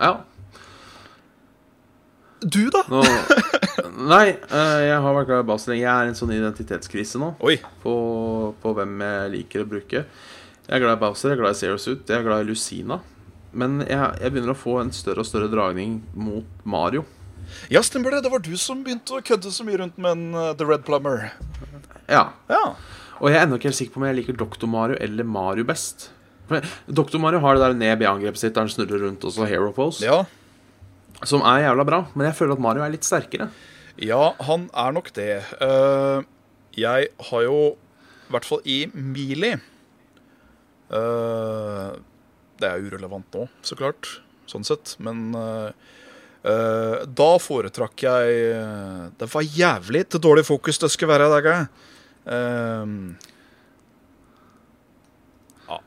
[0.00, 0.16] ja.
[2.38, 2.84] Du, da?
[2.86, 3.00] Nå,
[4.12, 5.82] nei, øh, jeg har vært glad i Bowser lenge.
[5.82, 7.32] Jeg er i en sånn identitetskrise nå.
[7.42, 7.56] Oi.
[7.82, 7.94] På,
[8.62, 10.04] på hvem jeg liker å bruke.
[10.04, 12.46] Jeg er glad i Bowser, jeg er glad i Zero Suit, jeg er glad i
[12.52, 13.00] Lucina.
[13.58, 17.02] Men jeg, jeg begynner å få en større og større dragning mot Mario.
[17.72, 18.22] Ja, stemmer det.
[18.24, 20.86] Det var du som begynte å kødde så mye rundt med en uh, The Red
[20.88, 21.30] Plumber.
[22.08, 22.62] Ja, Ja.
[23.18, 25.64] Og jeg er ennå ikke helt sikker på om jeg liker Doktor Mario eller Mario
[25.66, 26.12] best.
[26.48, 27.18] Doktor Dr.
[27.20, 30.06] Mario har det der ned B-angrepet sitt der han snurrer rundt og så hero pose,
[30.06, 30.22] ja.
[31.26, 31.98] som er jævla bra.
[32.14, 33.50] Men jeg føler at Mario er litt sterkere.
[33.98, 35.42] Ja, han er nok det.
[35.60, 36.22] Uh,
[36.78, 37.58] jeg har jo,
[38.28, 39.56] i hvert fall i Mili
[40.94, 41.90] uh,
[42.60, 44.94] Det er urelevant nå, så klart, sånn sett.
[45.02, 45.70] Men eh,
[46.42, 48.34] da foretrakk jeg
[49.18, 51.66] Det var jævlig til dårlig fokus det skulle være i dag.
[52.28, 52.86] Eh,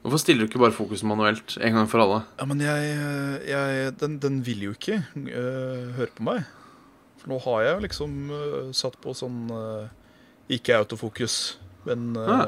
[0.02, 2.20] Hvorfor stiller du ikke bare fokus manuelt en gang for alle?
[2.38, 2.98] ja, men jeg,
[3.50, 6.44] jeg den, den vil jo ikke uh, høre på meg.
[7.22, 9.90] For nå har jeg jo liksom uh, satt på sånn uh,
[10.54, 12.40] Ikke autofokus, men ja.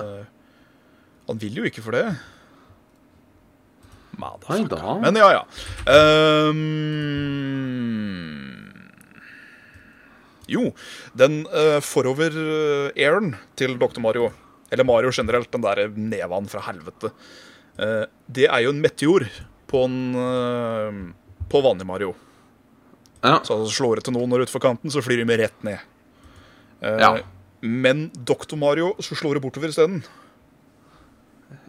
[1.23, 2.03] Han vil jo ikke for det.
[4.13, 4.75] Nei Motherfucker.
[4.75, 4.95] da.
[5.01, 5.43] Men ja, ja.
[5.89, 6.57] Ehm,
[10.51, 10.71] jo,
[11.17, 14.01] den uh, forover-airen til Dr.
[14.03, 14.31] Mario,
[14.73, 17.13] eller Mario generelt, den der nevaen fra helvete,
[17.79, 19.27] uh, det er jo en meteor
[19.69, 21.03] på en uh,
[21.49, 22.13] På vanlig Mario.
[23.21, 23.39] Ja.
[23.45, 25.79] Så altså, slår det til noen når utfor kanten, så flyr de med rett ned.
[26.81, 27.13] Uh, Ja.
[27.63, 28.57] Men Dr.
[28.59, 30.01] Mario så slår det bortover isteden.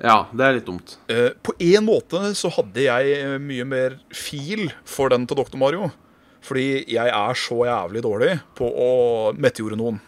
[0.02, 0.96] ja, det er litt dumt.
[1.06, 5.54] Eh, på en måte så hadde jeg eh, mye mer fil for den til Dr.
[5.60, 5.92] Mario.
[6.44, 8.90] Fordi jeg er så jævlig dårlig på å
[9.40, 10.00] meteore noen.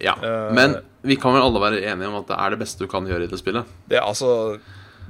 [0.00, 0.14] Ja.
[0.20, 2.90] uh, Men vi kan vel alle være enige om at det er det beste du
[2.90, 3.68] kan gjøre i det spillet.
[3.88, 4.58] Det er altså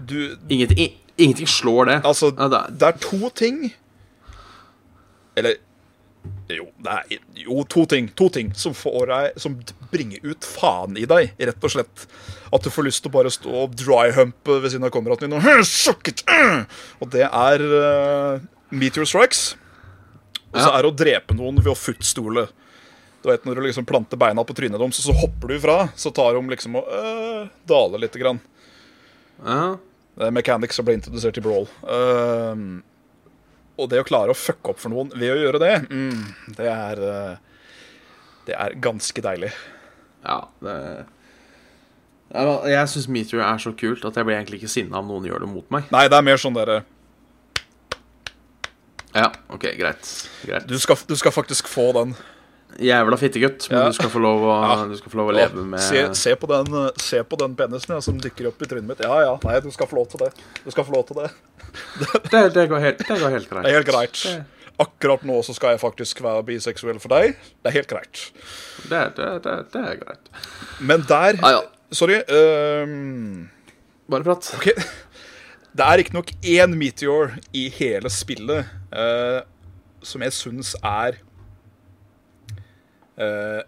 [0.08, 1.98] Du Ingenting, ingenting slår det.
[2.04, 3.68] Altså, det er, to ting
[5.36, 5.58] Eller
[6.52, 9.58] jo, det er jo to ting To ting som får deg Som
[9.92, 12.06] bringer ut faen i deg, rett og slett.
[12.52, 15.36] At du får lyst til å bare stå og dryhumpe ved siden av kameraten din
[15.36, 16.62] og «Hm, suck it, øh!»
[17.04, 18.40] Og det er uh,
[18.72, 19.50] Meteor Strikes.
[20.52, 22.46] Og så er det å drepe noen ved å futtstole.
[23.22, 25.76] Du vet Når du liksom planter beina på trynet deres, så, så hopper du ifra,
[25.96, 28.42] så tar de liksom og øh, daler lite grann.
[29.46, 29.76] ja.
[30.12, 31.64] Det er mechanics som ble introdusert i Brawl.
[31.88, 32.82] Uh,
[33.80, 36.68] og det å klare å fucke opp for noen ved å gjøre det, mm, det
[36.68, 37.36] er eh,
[38.46, 39.52] Det er ganske deilig.
[40.26, 40.74] ja det
[42.74, 45.44] Jeg syns Meteor er så kult at jeg blir egentlig ikke sinna om noen gjør
[45.44, 45.88] det mot meg.
[45.92, 46.82] Nei, det er mer sånn derre
[49.14, 50.12] Ja, ok, greit.
[50.46, 50.68] greit.
[50.68, 52.14] Du skal, du skal faktisk få den.
[52.80, 53.86] Jævla fittegutt, men Ja.
[53.86, 54.76] du, skal få lov å, Ja.
[55.08, 58.18] få lov å leve med se, se på den, se på den penisen ja, som
[58.18, 59.00] dykker opp i trynet mitt.
[59.04, 60.32] Ja, ja, nei, du skal få lov til det.
[60.64, 61.30] Du skal få lov til det.
[62.30, 63.62] det, det, går helt, det går helt greit.
[63.64, 64.46] Det er helt greit.
[64.80, 67.36] Akkurat nå så skal jeg faktisk være biseksuell for deg.
[67.60, 68.32] Det er helt greit.
[68.88, 70.32] det, det, er greit.
[70.80, 71.62] Men der Ah, ja.
[71.92, 72.22] Sorry.
[72.24, 73.50] Um,
[74.08, 74.54] Bare prat.
[74.56, 74.72] Okay.
[75.76, 79.40] Det er riktignok én meteor i hele spillet eh,
[80.02, 81.18] som jeg syns er
[83.16, 83.62] eh,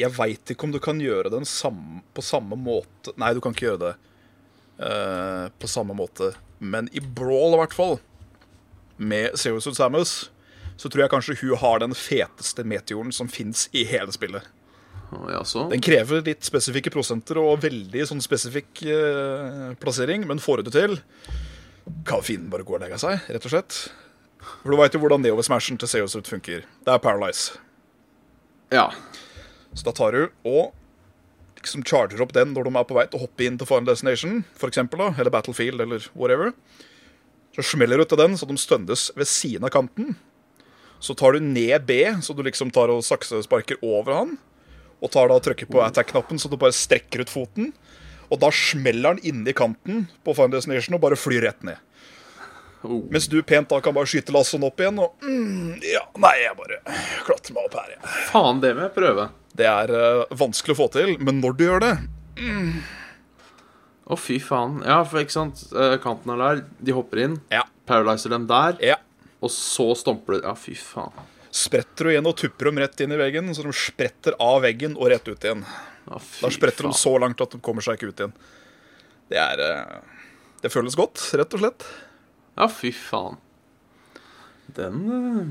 [0.00, 3.56] Jeg veit ikke om du kan gjøre den samme, på samme måte Nei, du kan
[3.56, 3.94] ikke gjøre det
[4.84, 6.32] eh, på samme måte.
[6.58, 7.98] Men i Brawl, i hvert fall,
[8.98, 10.30] med Zero Suit Samus,
[10.78, 14.46] så tror jeg kanskje hun har den feteste meteoren som fins i hele spillet.
[15.08, 15.42] Ja?
[15.72, 20.74] Den krever litt spesifikke prosenter og veldig sånn spesifikk eh, plassering, men får du det
[20.76, 20.98] til,
[22.06, 23.80] kan fienden bare gå og legge seg, rett og slett.
[24.40, 26.64] For du veit jo hvordan nedover smashen til Seos ut funker.
[26.84, 27.58] Det er paralyze.
[28.72, 28.90] Ja.
[29.74, 30.74] Så da tar du og
[31.58, 33.90] liksom charger opp den når de er på vei til å hoppe inn til Final
[33.90, 36.52] Destination, for eksempel, da, eller Battlefield, eller whatever.
[37.56, 40.14] Så smeller du til den, så de stønnes ved siden av kanten.
[41.02, 44.36] Så tar du ned B, så du liksom tar og saksesparker over han.
[45.02, 47.72] Og tar da trykker på attack-knappen, så du bare strekker ut foten.
[48.28, 51.78] Og da smeller han inni kanten på Final Destination og bare flyr rett ned.
[52.86, 53.00] Oh.
[53.10, 56.54] Mens du pent da kan bare skyte lassoen opp igjen og mm, Ja, nei, jeg
[56.60, 56.76] bare
[57.26, 58.02] klatrer meg opp her, jeg.
[58.28, 59.24] Faen, det må jeg prøve.
[59.58, 61.92] Det er uh, vanskelig å få til, men når du gjør det
[64.08, 64.78] Å, fy faen.
[64.86, 67.64] Ja, for ikke sant, eh, kanten er der, de hopper inn, Ja.
[67.90, 68.96] paralyzer dem der, ja.
[69.42, 71.12] og så stomper du Ja, fy faen.
[71.50, 74.94] Spretter du igjen og tupper dem rett inn i veggen, så de spretter av veggen
[74.96, 75.64] og rett ut igjen.
[76.08, 76.92] Ja, Da spretter faen.
[76.94, 78.32] de så langt at de kommer seg ikke ut igjen.
[79.28, 79.98] Det er eh,
[80.62, 81.84] Det føles godt, rett og slett.
[82.58, 83.38] Ja, fy faen.
[84.74, 85.46] Den uh...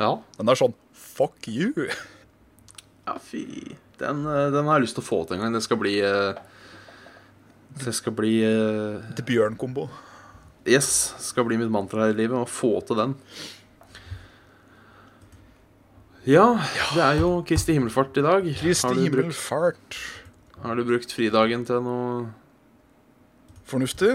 [0.00, 0.10] Ja.
[0.36, 1.86] Den er sånn fuck you.
[3.06, 3.46] Ja, fy.
[4.00, 5.54] Den, eh, den har jeg lyst til å få til en gang.
[5.54, 6.40] Det skal bli eh,
[7.80, 9.86] Det skal bli Det bjørn-kombo.
[10.66, 11.14] Yes.
[11.22, 12.42] Skal bli mitt mantra i livet.
[12.42, 13.14] Å få til den.
[16.26, 16.56] Ja,
[16.90, 18.48] det er jo Kristi himmelfart i dag.
[18.58, 20.00] Kristi himmelfart.
[20.64, 22.26] har du brukt fridagen til noe
[23.66, 24.12] Fornuftig?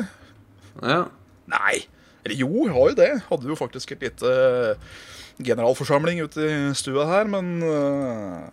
[0.81, 1.03] Ja.
[1.51, 1.81] Nei.
[2.23, 3.09] Eller jo, jeg har jo det.
[3.27, 4.89] Hadde jo faktisk et lite eh,
[5.41, 8.49] generalforsamling ute i stua her, men eh,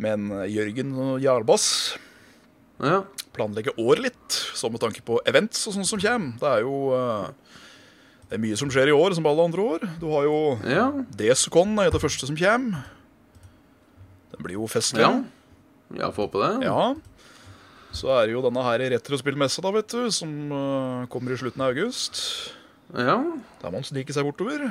[0.00, 1.98] Men Jørgen og Jarbass
[2.80, 3.02] ja.
[3.36, 6.38] planlegger året litt, så med tanke på events og sånt som kommer.
[6.40, 7.26] Det er jo eh,
[8.30, 9.84] Det er mye som skjer i år, som alle andre år.
[10.00, 10.86] Du har jo Ja.
[11.20, 12.80] DSCON er det første som kommer.
[14.32, 15.04] Den blir jo festlig.
[15.04, 15.20] Ja.
[15.98, 16.64] Ja, få på det.
[16.64, 16.94] Ja.
[17.96, 21.64] Så er det jo denne her retrospillmessa, da, vet du, som uh, kommer i slutten
[21.64, 22.20] av august.
[22.94, 23.18] Ja.
[23.62, 24.70] Der man sniker seg bortover.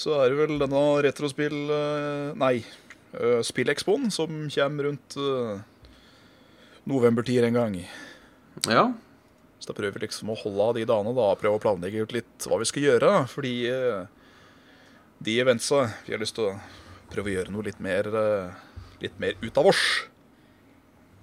[0.00, 1.58] Så er det vel denne retrospill...
[1.68, 2.62] Uh, nei,
[3.18, 5.60] uh, Spillexpoen som kommer rundt uh,
[6.88, 7.78] novembertid en gang.
[8.68, 8.88] Ja.
[9.60, 12.14] Så da prøver vi liksom å holde av de dagene, da, prøve å planlegge ut
[12.16, 13.10] litt hva vi skal gjøre.
[13.28, 14.06] Fordi eh,
[15.20, 16.54] de eventsa Vi har lyst til å
[17.12, 19.82] prøve å gjøre noe litt mer, eh, litt mer ut av oss.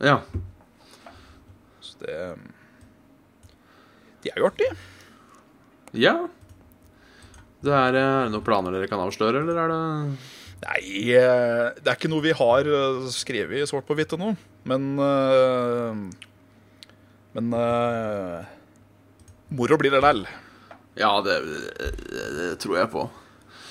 [0.05, 0.19] Ja.
[2.01, 2.15] Det
[4.23, 4.73] De er jo artige.
[5.97, 6.15] Ja.
[7.63, 9.83] Det er, eh, er det noen planer dere kan avsløre, eller er det
[10.57, 10.81] Nei,
[11.13, 14.31] eh, det er ikke noe vi har eh, skrevet i svart på hvitt ennå.
[14.65, 15.99] Men eh,
[17.37, 18.45] Men eh,
[19.53, 20.23] moro blir det lell.
[20.97, 23.03] Ja, det, det, det tror jeg på.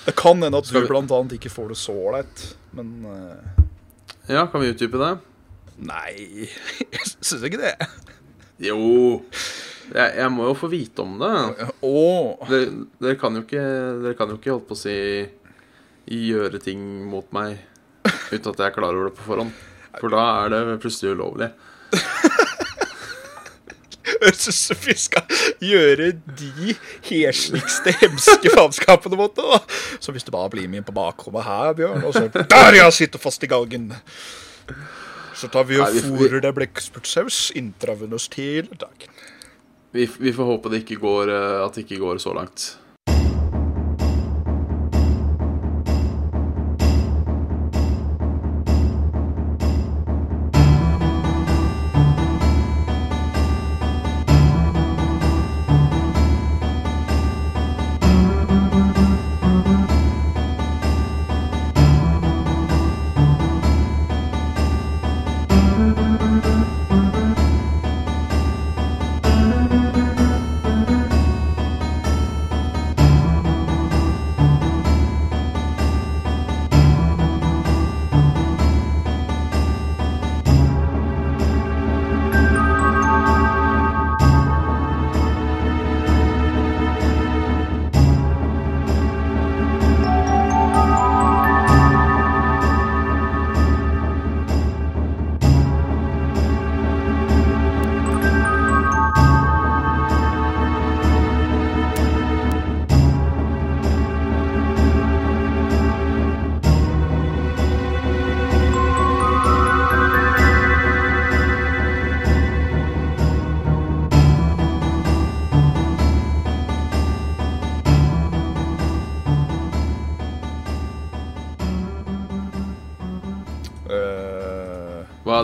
[0.07, 3.63] Det kan hende at du vi- blant annet ikke får det så ålreit, men eh,
[4.31, 5.11] Ja, kan vi utdype det?
[5.77, 6.47] Nei,
[6.95, 7.73] jeg syns ikke det.
[8.61, 9.21] Jo.
[9.87, 11.33] Jeg, jeg må jo få vite om det.
[11.85, 12.35] Oh.
[12.49, 13.63] Dere, dere kan jo ikke
[14.03, 14.97] Dere kan jo ikke holdt på å si
[16.07, 16.79] gjøre ting
[17.11, 17.57] mot meg
[18.31, 19.51] uten at jeg er klar over det på forhånd.
[19.97, 21.49] For da er det plutselig ulovlig.
[24.07, 26.75] Høres ut som vi skal gjøre de
[27.09, 29.59] hesligste, hemske faenskapene mot da.
[29.99, 32.87] Så hvis du bare blir med inn på bakrommet her, Bjørn, og så Der, ja!
[32.93, 33.91] Sitter fast i galgen.
[35.37, 39.11] Så tar vi og Nei, vi- fôrer det blekksprutsaus intravenøst hele dagen.
[39.93, 42.65] Vi, vi får håpe det ikke går, eh, at det ikke går så langt.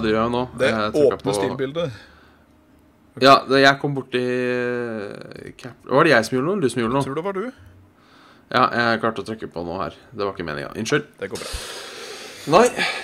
[0.02, 0.44] Hva gjør jeg nå?
[0.58, 1.92] Det Jeg åpne på-
[3.14, 3.28] Okay.
[3.28, 4.22] Ja, det, jeg kom borti
[5.62, 5.76] cap...
[5.86, 7.06] Var det jeg som gjorde noe, eller du som gjorde noe?
[7.06, 7.44] Tror det var du.
[8.50, 9.98] Ja, jeg klarte å trykke på noe her.
[10.10, 10.72] Det var ikke meninga.
[10.82, 11.06] Unnskyld.
[11.22, 11.52] Det går bra.
[12.54, 12.64] Nei,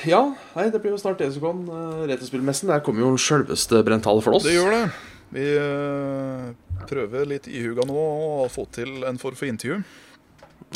[0.09, 0.23] ja.
[0.57, 1.61] Nei, det blir jo snart Esikon.
[1.69, 2.73] Uh, Retrospillmessen.
[2.73, 4.49] Der kommer jo sjølveste Brental for oss.
[4.49, 4.83] Det gjør det.
[5.29, 6.45] Vi eh,
[6.89, 9.75] prøver litt ihuga nå å få til en form for intervju.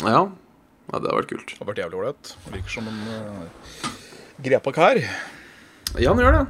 [0.05, 0.27] Ja.
[0.29, 1.55] ja, det har vært kult.
[1.55, 2.33] Det har vært jævlig ålreit.
[2.45, 3.89] Det Virker som en uh,
[4.45, 5.01] grepa kar.
[6.01, 6.45] Ja, han gjør det.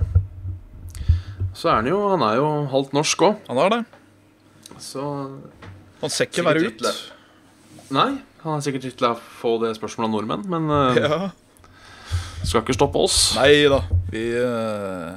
[1.53, 3.81] Så er han jo Han er jo halvt norsk òg, Han er det.
[4.79, 5.03] så
[6.01, 6.85] Han ser ikke verre ut.
[7.93, 8.11] Nei.
[8.43, 11.29] Han er sikkert ikke til å få det spørsmålet av nordmenn, men uh, Ja.
[12.43, 13.35] skal ikke stoppe oss.
[13.37, 13.79] Nei da.
[14.11, 15.15] Vi uh,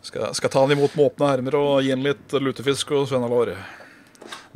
[0.00, 3.52] skal, skal ta han imot med åpne ermer og gi han litt lutefisk og svennalår.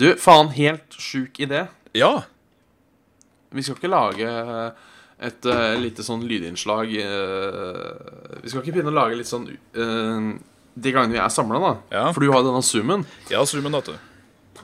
[0.00, 1.66] Du, faen, helt sjuk idé.
[1.94, 2.22] Ja.
[3.54, 4.30] Vi skal ikke lage
[5.22, 10.32] et uh, lite sånn lydinnslag uh, Vi skal ikke begynne å lage litt sånn uh,
[10.74, 11.72] De gangene vi er samla, da.
[11.94, 12.08] Ja.
[12.10, 13.06] For du har denne zoomen.
[13.30, 13.94] Ja, zoomen, vet.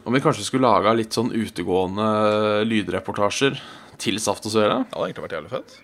[0.03, 3.61] Om vi kanskje skulle laga litt sånn utegående lydreportasjer
[4.01, 4.83] til Saft og Svele?
[4.89, 5.77] Det hadde egentlig vært jævlig fett.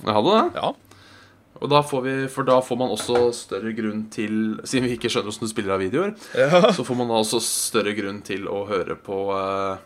[0.00, 0.44] Jeg hadde det.
[0.58, 0.72] Ja.
[1.60, 5.10] Og da får vi, For da får man også større grunn til Siden vi ikke
[5.12, 6.60] skjønner hvordan du spiller av videoer, ja.
[6.76, 9.76] så får man da også større grunn til å høre på uh,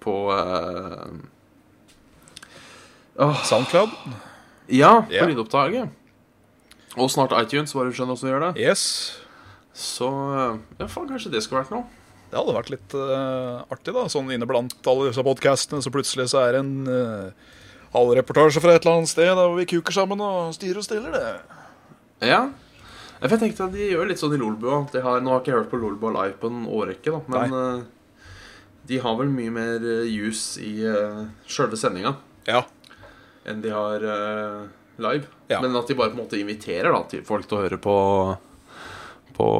[0.00, 1.20] På eh,
[3.20, 3.94] åh, Soundcloud.
[4.70, 5.28] Ja, på yeah.
[5.28, 5.96] lydopptaket.
[6.98, 8.52] Og snart iTunes, bare du skjønner åssen du gjør det.
[8.62, 8.84] Yes.
[9.76, 11.86] Så eh, ja, faen, kanskje det skulle vært noe.
[12.30, 14.04] Det hadde vært litt uh, artig, da.
[14.10, 17.54] Sånn inne blant alle disse podkastene, så plutselig så er det en uh,
[17.96, 21.32] halvreportasje fra et eller annet sted der vi kuker sammen og styrer og stiller det.
[22.30, 22.44] Ja.
[23.20, 24.84] Jeg tenkte at De gjør litt sånn i Lolbua.
[25.02, 28.20] Har, nå har jeg ikke hørt på Lolbua live på en årrekke, da, men uh,
[28.90, 32.14] de har vel mye mer juice i uh, sjølve sendinga
[32.46, 32.62] Ja.
[33.48, 34.68] Enn de har uh,
[35.00, 35.28] live.
[35.50, 35.60] Ja.
[35.62, 37.96] Men at de bare på en måte inviterer da til folk til å høre på
[39.40, 39.50] på,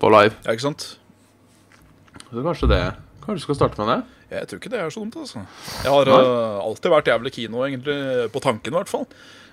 [0.00, 0.32] på live.
[0.46, 0.86] ja, ikke sant?
[2.26, 2.84] Så kanskje det
[3.20, 3.98] Kanskje du skal starte med det?
[4.30, 5.40] Jeg tror ikke det er så dumt, altså.
[5.82, 7.96] Jeg har eh, alltid vært jævlig kino, egentlig,
[8.30, 9.04] på tanken i hvert fall.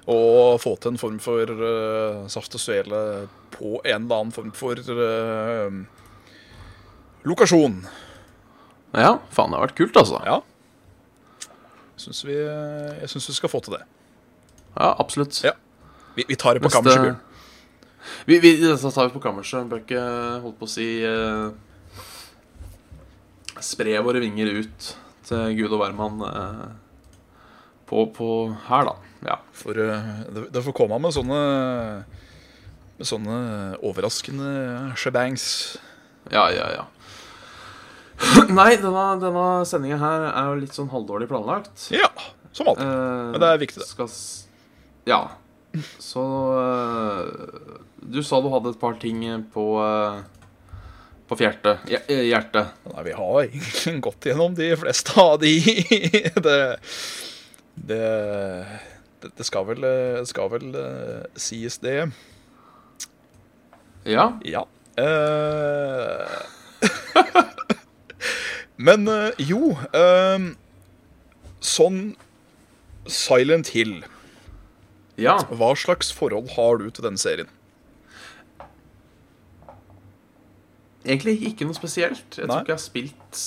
[0.10, 0.18] Å
[0.62, 3.02] få til en form for uh, saft og svele
[3.54, 4.78] på en eller annen form for
[7.26, 7.82] lokasjon.
[8.94, 10.22] Ja, faen, det har vært kult, altså.
[10.22, 10.42] Ja.
[12.00, 13.84] Syns vi, jeg syns vi skal få til det.
[14.74, 15.38] Ja, absolutt.
[15.46, 15.52] Ja.
[16.16, 17.20] Vi, vi tar det på Neste- kammerset, Bjørn.
[18.28, 19.68] Vi, vi, så tar vi på kammerset.
[19.70, 20.02] Bør ikke
[20.44, 21.52] holdt på å si eh,
[23.64, 24.88] Spre våre vinger ut
[25.28, 26.64] til Gud og hvermann eh,
[27.88, 28.28] på, på
[28.68, 28.96] her, da.
[29.30, 29.38] Ja.
[29.56, 31.40] For eh, det, det får komme med sånne
[32.94, 33.38] med sånne
[33.86, 34.50] overraskende
[35.00, 35.46] shebangs.
[36.34, 36.84] Ja, ja, ja.
[38.58, 41.88] Nei, denne, denne sendinga her er jo litt sånn halvdårlig planlagt.
[41.94, 42.10] Ja,
[42.54, 42.86] som alltid.
[42.86, 43.90] Eh, Men det er viktig, det.
[43.90, 44.12] Skal,
[45.10, 45.22] ja.
[45.98, 46.24] Så
[46.62, 47.24] eh,
[48.06, 50.20] Du sa du hadde et par ting på uh,
[51.26, 51.82] På fjertet.
[51.90, 52.76] Eh, Hjertet.
[52.92, 55.56] Nei, vi har egentlig gått gjennom de fleste av de.
[56.46, 56.60] det,
[57.90, 58.04] det,
[59.24, 62.12] det, skal vel, eh, skal vel eh, sies, det.
[64.06, 64.30] Ja.
[64.46, 64.68] Ja.
[65.00, 66.42] Eh,
[68.78, 70.48] Men eh, jo eh,
[71.64, 72.00] Sånn
[73.08, 74.02] Silent Hill.
[75.20, 75.38] Ja.
[75.52, 77.52] Hva slags forhold har du til denne serien?
[81.04, 82.38] Egentlig ikke noe spesielt.
[82.38, 82.54] Jeg Nei.
[82.56, 83.42] tror ikke jeg har spilt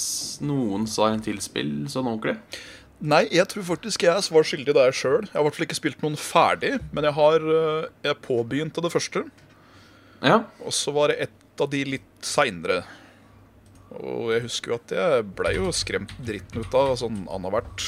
[0.44, 2.36] noen Silent Hill-spill sånn ordentlig.
[3.00, 5.24] Nei, jeg tror faktisk jeg var skyldig der sjøl.
[5.24, 8.84] Jeg har i hvert fall ikke spilt noen ferdig, men jeg har eh, Jeg påbegynte
[8.84, 9.24] det første.
[10.24, 10.42] Ja.
[10.64, 12.82] Og så var det et av de litt seinere.
[13.96, 17.84] Og jeg husker jo at jeg blei jo skremt dritten ut av sånn annethvert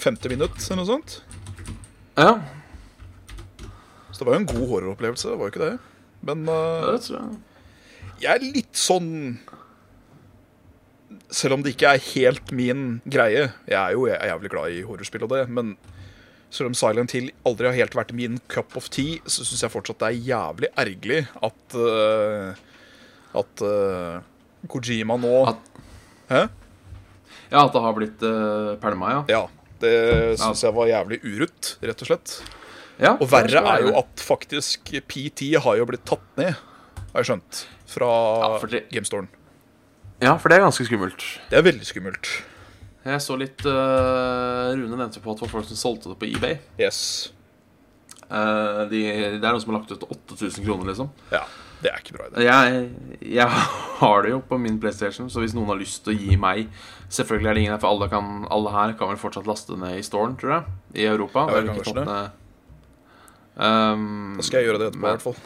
[0.00, 1.18] femte minutt eller noe sånt.
[2.18, 2.34] ja.
[4.14, 5.76] Så det var jo en god horroropplevelse, det var jo ikke det.
[6.22, 7.38] Men uh, Det tror jeg.
[8.22, 9.08] jeg er litt sånn
[11.34, 15.26] Selv om det ikke er helt min greie Jeg er jo jævlig glad i horrorspill
[15.26, 15.74] og det, men
[16.54, 19.72] selv om Silent Hill aldri har helt vært min cup of tea, så syns jeg
[19.74, 22.54] fortsatt det er jævlig ergerlig at uh,
[23.34, 24.20] At eh,
[24.70, 25.70] Kojima nå At-
[26.30, 26.42] Hæ?
[27.52, 29.24] Ja, at det har blitt uh, pælma, ja.
[29.28, 29.42] Ja.
[29.84, 32.34] Det syns jeg var jævlig urutt, rett og slett.
[32.98, 33.10] ja.
[33.20, 36.54] Og verre er jo at faktisk PT har jo blitt tatt ned,
[37.12, 37.60] har jeg skjønt,
[37.92, 38.08] fra
[38.40, 39.28] Ja, det- GameStoren.
[40.22, 41.26] Ja, for det er ganske skummelt.
[41.50, 42.30] Det er veldig skummelt.
[43.04, 46.30] Jeg så litt uh, Rune nevnte på at det var folk som solgte det på
[46.32, 46.56] eBay.
[46.80, 47.32] Yes.
[48.30, 49.02] uh, de,
[49.36, 51.10] det er noen som har lagt ut 8000 kroner, liksom.
[51.34, 51.42] Ja,
[51.84, 52.44] det er ikke bra idé.
[52.46, 52.84] Jeg,
[53.36, 53.48] jeg
[54.00, 56.66] har det jo på min PlayStation, så hvis noen har lyst til å gi meg
[57.14, 60.00] Selvfølgelig er det ingen her, for alle, kan, alle her kan vel fortsatt laste ned
[60.00, 60.72] i storen, tror jeg.
[60.98, 61.44] I Europa.
[61.46, 62.30] Ja, Det er kan ikke kanskje
[63.54, 65.36] Um, Da skal jeg gjøre det etterpå, i hvert fall.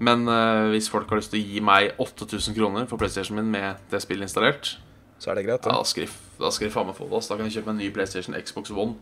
[0.00, 3.50] Men uh, hvis folk har lyst til å gi meg 8000 kroner for PlayStation min
[3.52, 4.78] med det spillet installert,
[5.20, 7.20] Så er det greit, ja, da skal de- faen meg få det.
[7.28, 8.94] Da kan jeg kjøpe en ny PlayStation Xbox One.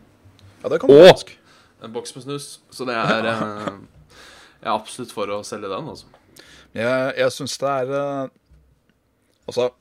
[0.61, 1.37] Ja, det kan du faktisk.
[1.81, 2.59] En boks med snus.
[2.75, 3.69] Så det er eh,
[4.59, 6.07] Jeg er absolutt for å selge den, altså.
[6.75, 8.27] Jeg, jeg syns det er eh,
[9.49, 9.71] Altså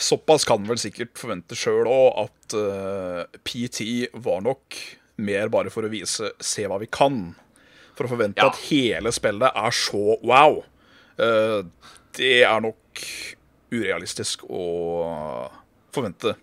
[0.00, 4.76] Såpass kan vel sikkert forvente sjøl òg at uh, PT var nok
[5.22, 7.34] mer bare for å vise 'se hva vi kan'.
[7.98, 8.48] For å forvente Ja.
[8.52, 10.62] at hele spillet er så wow.
[11.18, 11.66] Uh,
[12.16, 13.02] det er nok
[13.74, 15.50] urealistisk å
[15.92, 16.36] forvente.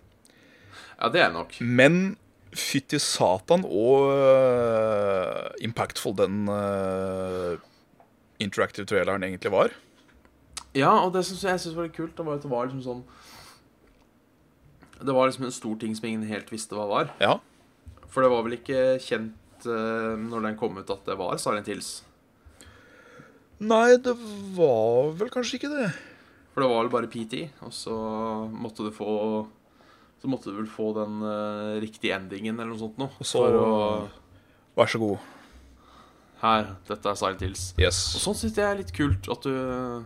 [1.00, 1.56] Ja, det er nok.
[1.60, 2.18] Men
[2.56, 7.60] fytti satan og uh, impactful den uh,
[8.42, 9.74] interactive traileren egentlig var.
[10.74, 12.82] Ja, og det synes jeg, synes var litt kult, det var at det var liksom
[12.84, 13.00] sånn
[15.00, 17.14] Det var liksom en stor ting som ingen helt visste hva var.
[17.22, 17.38] Ja.
[18.10, 21.70] For det var vel ikke kjent uh, når den kom ut at det var Silent
[21.70, 22.00] Hills.
[23.60, 24.14] Nei, det
[24.56, 25.90] var vel kanskje ikke det.
[26.50, 27.96] For det var vel bare PT, og så
[28.50, 29.10] måtte du få
[30.20, 33.08] Så måtte du vel få den uh, riktige endingen eller noe sånt noe.
[33.18, 34.08] Og så- For å
[34.76, 35.18] Vær så god.
[36.40, 37.64] Her, dette er Silent Hills.
[37.76, 40.04] Og sånn syns jeg er litt kult at du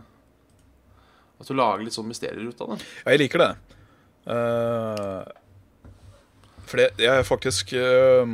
[1.39, 2.79] At du lager litt sånn mysterier ut av det.
[3.05, 3.49] Ja, jeg liker det.
[4.25, 5.23] Uh,
[6.65, 8.25] for det, jeg er faktisk eh,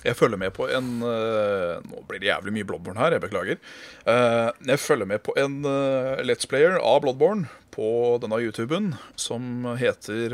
[0.00, 3.58] Jeg følger med på en uh, Nå blir det jævlig mye Bloodborne her, jeg beklager.
[4.06, 9.68] Uh, jeg følger med på en uh, Let's Player av Bloodborne på denne YouTuben som
[9.78, 10.32] heter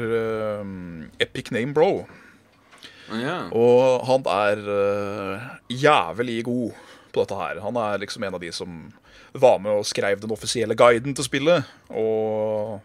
[1.20, 2.06] Epic Name Bro.
[3.12, 3.52] Yeah.
[3.52, 4.62] Og han er
[5.68, 6.78] jævlig god
[7.12, 7.60] på dette her.
[7.60, 8.80] Han er liksom en av de som
[9.36, 11.68] var med og skrev den offisielle guiden til spillet.
[11.92, 12.80] Og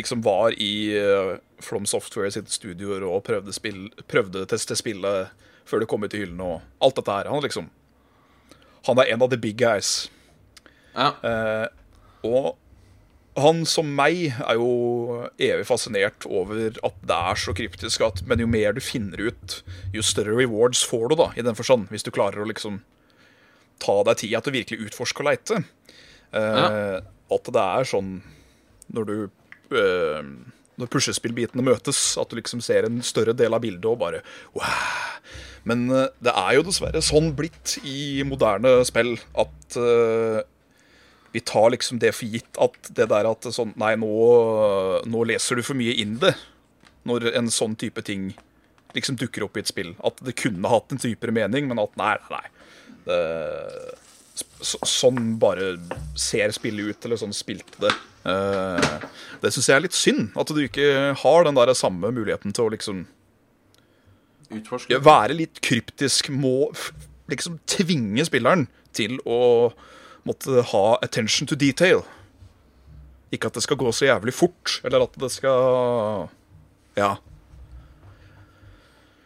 [0.00, 0.96] liksom var i
[1.60, 5.28] From Software sitt studioer og prøvde, spill, prøvde teste spillet
[5.70, 7.30] før det kom ut i hyllene og alt dette her.
[7.30, 7.70] Han liksom
[8.88, 10.08] Han er en av the big guys.
[10.96, 11.12] ja.
[11.22, 11.68] Eh,
[12.26, 12.56] og
[13.40, 18.42] han som meg er jo evig fascinert over at det er så kryptisk at Men
[18.42, 19.62] jo mer du finner ut,
[19.94, 21.86] jo større rewards får du, da, i den forstand.
[21.88, 22.80] Hvis du klarer å liksom
[23.80, 25.62] ta deg tida til å virkelig utforske og leite.
[26.36, 26.98] Eh,
[27.30, 28.10] At det er sånn
[28.92, 29.16] når du
[29.78, 30.22] eh,
[30.80, 34.22] Når puslespillbitene møtes, at du liksom ser en større del av bildet og bare
[34.56, 34.70] wow.
[35.68, 40.40] Men eh, det er jo dessverre sånn blitt i moderne spill at uh,
[41.34, 44.10] vi tar liksom det for gitt at det der at sånn Nei, nå,
[45.06, 46.32] nå leser du for mye inn det.
[47.08, 48.32] Når en sånn type ting
[48.96, 49.94] liksom dukker opp i et spill.
[50.06, 52.42] At det kunne hatt en typere mening, men at nei, nei.
[53.06, 53.20] Det,
[54.62, 55.74] sånn bare
[56.18, 57.92] ser spillet ut, eller sånn spilte det.
[58.28, 59.06] Eh,
[59.40, 60.30] det syns jeg er litt synd.
[60.40, 63.06] At du ikke har den der samme muligheten til å liksom
[64.50, 64.98] Utforske.
[65.00, 66.28] være litt kryptisk.
[66.34, 66.72] Må
[67.30, 69.72] liksom tvinge spilleren til å
[70.26, 72.02] måtte ha attention to detail.
[73.32, 76.28] Ikke at det skal gå så jævlig fort, eller at det skal
[76.98, 77.16] Ja.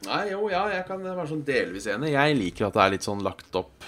[0.04, 2.10] Nei, jo, ja, jeg kan være sånn delvis enig.
[2.12, 3.86] Jeg liker at det er litt sånn lagt opp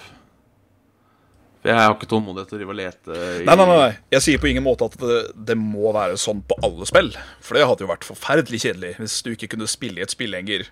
[1.67, 3.87] For jeg har ikke tålmodighet til å drive og lete i Nei, nei, nei.
[4.15, 5.17] Jeg sier på ingen måte at det,
[5.49, 7.09] det må være sånn på alle spill.
[7.43, 10.31] For det hadde jo vært forferdelig kjedelig hvis du ikke kunne spille i et spill
[10.31, 10.69] lenger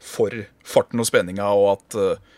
[0.00, 0.32] for
[0.64, 2.36] farten og spenninga, og at uh,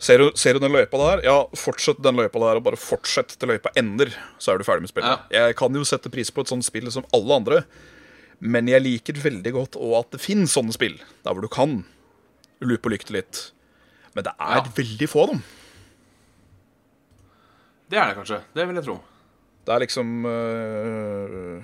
[0.00, 1.22] ser, du, ser du den løypa der?
[1.24, 4.10] Ja, fortsett den løypa der, og bare fortsett til løypa ender,
[4.40, 5.28] så er du ferdig med spillet.
[5.32, 7.62] Jeg kan jo sette pris på et sånt spill som alle andre,
[8.40, 11.80] men jeg liker veldig godt òg at det finnes sånne spill, der hvor du kan
[12.60, 13.40] lupe og lykte litt.
[14.16, 14.66] Men det er Ja.
[14.76, 15.42] veldig få av dem.
[17.88, 18.40] Det er det kanskje.
[18.54, 18.98] Det vil jeg tro.
[19.66, 21.62] Det er liksom øh,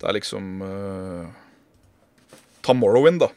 [0.00, 1.26] Det er liksom øh,
[2.64, 3.28] Ta Morrowind, da.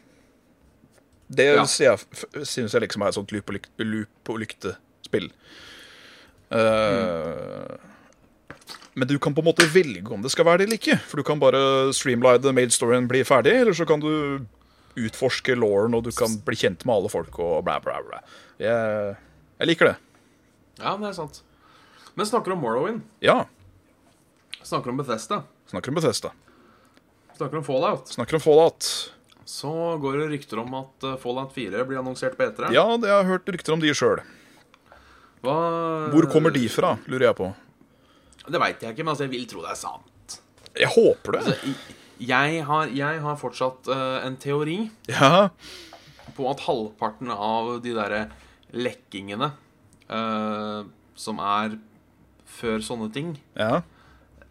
[1.28, 1.66] Det Ja.
[1.66, 5.32] syns jeg- liksom er et sånt lup og, lyk lup og lykte-spill.
[6.52, 7.76] Uh,
[8.96, 10.96] Men du kan på en måte velge om det skal være det eller ikke.
[11.06, 14.40] For du kan bare streamlide made storyen bli ferdig, eller så kan du
[14.98, 18.22] utforske lauren, og du kan bli kjent med alle folk og bla, bla, bla.
[18.58, 19.16] Jeg,
[19.60, 19.96] jeg liker det.
[20.78, 21.42] Ja, det er sant.
[22.18, 23.04] Men snakker om Morrowind.
[23.24, 23.44] Ja.
[24.64, 25.44] Snakker om Bethesda.
[25.70, 26.32] Snakker om Bethesda.
[27.38, 28.08] Snakker om Fallout.
[28.08, 28.88] Snakker om Fallout.
[29.46, 29.72] Så
[30.02, 32.72] går det rykter om at eh, Fallout 4 blir annonsert på E3.
[32.76, 34.24] Ja, det har jeg hørt rykter om de sjøl.
[35.46, 37.52] Hvor kommer de fra, lurer jeg på.
[38.48, 40.40] Det veit jeg ikke, men altså, jeg vil tro det er sant.
[40.78, 41.44] Jeg håper det.
[41.44, 44.78] Altså, jeg, har, jeg har fortsatt uh, en teori
[45.12, 45.50] Ja,
[46.38, 48.24] på at halvparten av de derre
[48.74, 49.52] lekkingene
[50.10, 50.82] eh,
[51.18, 51.78] som er
[52.58, 53.82] før sånne ting, ja.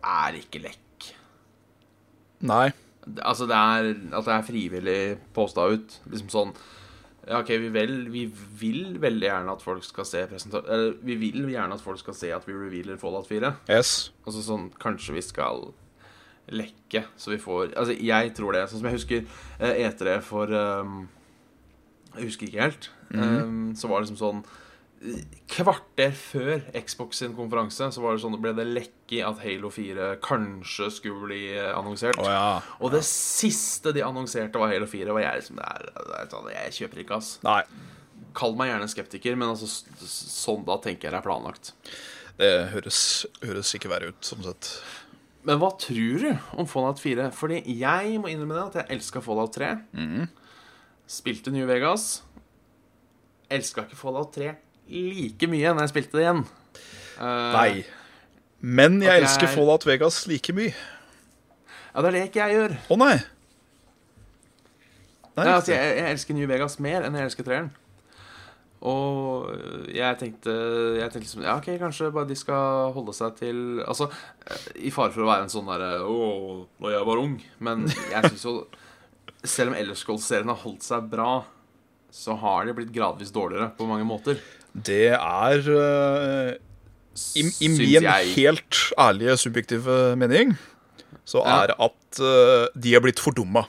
[0.05, 1.13] er ikke lekk.
[2.47, 2.71] Nei.
[3.23, 5.01] Altså det er at det er frivillig
[5.35, 6.01] posta ut.
[6.11, 6.57] Liksom sånn
[7.27, 8.25] Ja, ok, vi, vel, vi
[8.61, 12.31] vil veldig gjerne at folk skal se Eller vi vil gjerne at folk skal se
[12.35, 13.53] at vi revealer Fallout 4.
[13.71, 14.13] Yes.
[14.27, 15.69] Altså sånn, kanskje vi skal
[16.55, 18.67] lekke, så vi får Altså, jeg tror det.
[18.71, 19.25] Sånn som jeg husker
[19.59, 21.07] eh, E3 for um,
[22.17, 22.91] Jeg husker ikke helt.
[23.15, 24.47] Ehm, så var det liksom sånn
[25.51, 30.09] Kvarter før Xbox sin konferanse Så var det sånn, ble det lekke at Halo 4
[30.25, 32.19] kanskje skulle bli eh, annonsert.
[32.23, 32.59] Oh, ja.
[32.83, 35.15] Og det siste de annonserte, var Halo 4.
[35.15, 35.71] Og jeg liksom det
[36.11, 37.31] det sånn, Jeg kjøper ikke, ass.
[37.47, 37.63] Nei.
[38.37, 41.73] Kall meg gjerne skeptiker, men altså sånn da tenker jeg det er planlagt.
[42.37, 43.01] Det høres,
[43.47, 44.75] høres ikke verre ut, sånn sett.
[45.47, 47.31] Men hva tror du om Fallout 4?
[47.37, 49.73] Fordi jeg må innrømme det at jeg elska Fallout 3.
[51.17, 52.25] Spilte New Vegas.
[53.55, 54.57] Elska ikke Fallout 3
[54.89, 56.45] like mye når jeg spilte det igjen.
[57.17, 57.85] Eh, Nei.
[58.61, 60.75] Men jeg jeg- elsker Fallout Vegas like mye.
[61.95, 62.77] Ja, det er det ikke jeg gjør.
[62.93, 63.17] Å nei.
[65.37, 67.71] Nei, Ja, altså, jeg, jeg elsker New Vegas mer enn jeg elsker treeren.
[68.87, 69.49] Og
[69.91, 70.53] jeg tenkte,
[71.01, 74.07] jeg tenkte liksom, Ja, ok, kanskje bare de skal holde seg til Altså,
[74.77, 77.39] i fare for å være en sånn derre Å, da jeg var ung.
[77.65, 78.53] Men jeg syns jo
[79.49, 81.39] Selv om Elder Scrolls-serien har holdt seg bra,
[82.13, 84.39] så har de blitt gradvis dårligere på mange måter.
[84.85, 86.57] Det er eh,
[87.41, 88.33] I, i min jeg.
[88.37, 90.57] helt ærlige, subjektive mening
[91.27, 91.63] så Ja.
[91.65, 93.65] er at uh, de er blitt fordumma,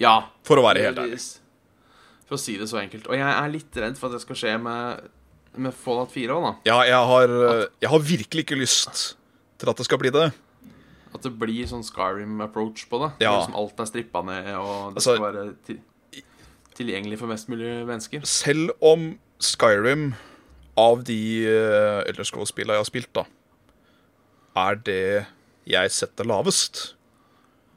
[0.00, 0.26] Ja.
[0.44, 1.20] for å være helt ærlig.
[2.28, 3.06] For å si det så enkelt.
[3.08, 5.06] Og jeg er litt redd for at det skal skje med,
[5.56, 6.52] med Fallout 4 òg, da.
[6.68, 7.32] Ja, jeg har,
[7.62, 7.70] at...
[7.80, 9.16] jeg har virkelig ikke lyst
[9.56, 10.26] til at det skal bli det.
[11.14, 13.12] At det blir sånn Skyrim-approach på det.
[13.24, 13.38] Ja.
[13.38, 15.80] Liksom alt er strippa ned, og det Altså- skal være til,
[16.76, 18.26] tilgjengelig for mest mulig mennesker.
[18.28, 20.10] Selv om Skyrim,
[20.76, 21.16] av de
[21.48, 23.24] uh, Elder Scrolls-spillene jeg har spilt, da,
[24.56, 25.26] er det
[25.68, 26.94] jeg setter lavest,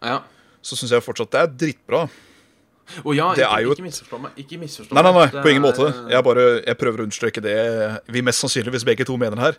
[0.04, 0.20] Ja.
[0.62, 2.06] så syns jeg fortsatt det er dritbra.
[3.04, 4.32] Og ja, ikke, jo ikke misforstå meg.
[4.42, 5.90] Ikke misforstå Nei, nei, nei, på ingen er- måte.
[6.10, 7.58] Jeg bare jeg prøver å understreke det
[8.10, 9.54] vi mest sannsynligvis begge to mener her.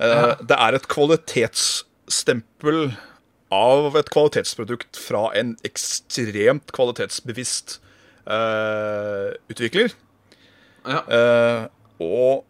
[0.00, 0.34] Ja.
[0.40, 2.94] Det er et kvalitetsstempel
[3.52, 7.76] av et kvalitetsprodukt fra en ekstremt kvalitetsbevisst
[8.24, 9.92] uh, utvikler.
[10.86, 11.02] Ja.
[11.06, 11.66] Uh,
[12.02, 12.44] og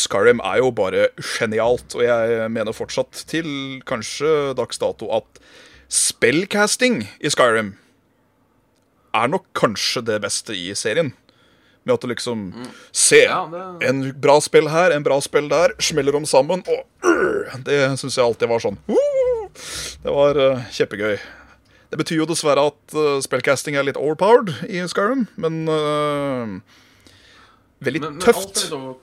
[0.00, 3.46] Skyrim er jo bare genialt, og jeg mener fortsatt til
[3.86, 5.38] kanskje dags dato at
[5.92, 7.74] spellcasting i Skyrim
[9.14, 11.12] er nok kanskje det beste i serien.
[11.84, 12.46] Med at du liksom
[12.96, 13.20] Se!
[13.28, 17.54] Ja, det- En bra spill her, en bra spill der, smeller om sammen, og uh,
[17.62, 19.46] Det syns jeg alltid var sånn Uh,
[20.02, 21.18] Det var uh, kjempegøy.
[21.92, 25.60] Det betyr jo dessverre at øh, spellcasting er litt overpowered i Skyrim, men
[27.82, 28.56] Veldig Men, men alt tøft.
[28.56, 28.94] er litt over,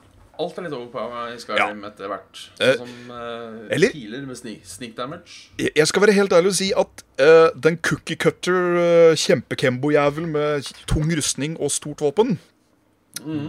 [0.42, 1.02] alt er litt over på
[1.34, 2.40] i Skyrim etter hvert.
[2.60, 5.50] Eh, Sånn som uh, eller- piler med sneak, sneak damage.
[5.60, 10.72] Jeg skal være helt ærlig og si at uh, den cookie cutter, uh, kjempekembo-jævel med
[10.88, 12.40] tung rustning og stort våpen,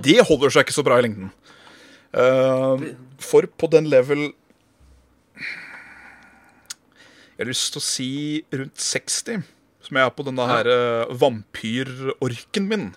[0.02, 1.30] det holder seg ikke så bra i lengden.
[2.12, 2.76] Uh,
[3.22, 4.32] for på den level
[7.32, 8.08] Jeg har lyst til å si
[8.52, 9.40] rundt 60,
[9.82, 10.68] som jeg er på denne her
[11.18, 12.90] vampyrorken min.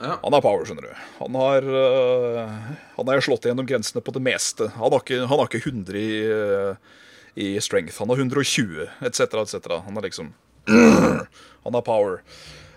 [0.00, 0.16] Ja.
[0.22, 1.00] Han er power, skjønner du.
[1.18, 4.70] Han har, uh, han har slått gjennom grensene på det meste.
[4.78, 7.02] Han har ikke, han har ikke 100 i, uh,
[7.36, 7.98] i strength.
[8.00, 9.68] Han har 120, etc., etc.
[9.84, 10.32] Han er liksom
[11.66, 12.22] Han har power.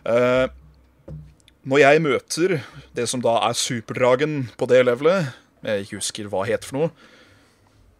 [0.03, 0.51] Uh,
[1.63, 2.57] når jeg møter
[2.91, 5.31] det som da er superdragen på det levelet,
[5.63, 7.11] jeg ikke husker hva det het for noe,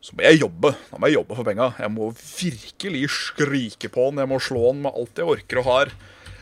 [0.03, 0.74] så må jeg jobbe.
[0.89, 1.69] Da må jeg jobbe for penga.
[1.80, 4.19] Jeg må virkelig skrike på han.
[4.19, 5.93] Jeg må slå han med alt jeg orker og har.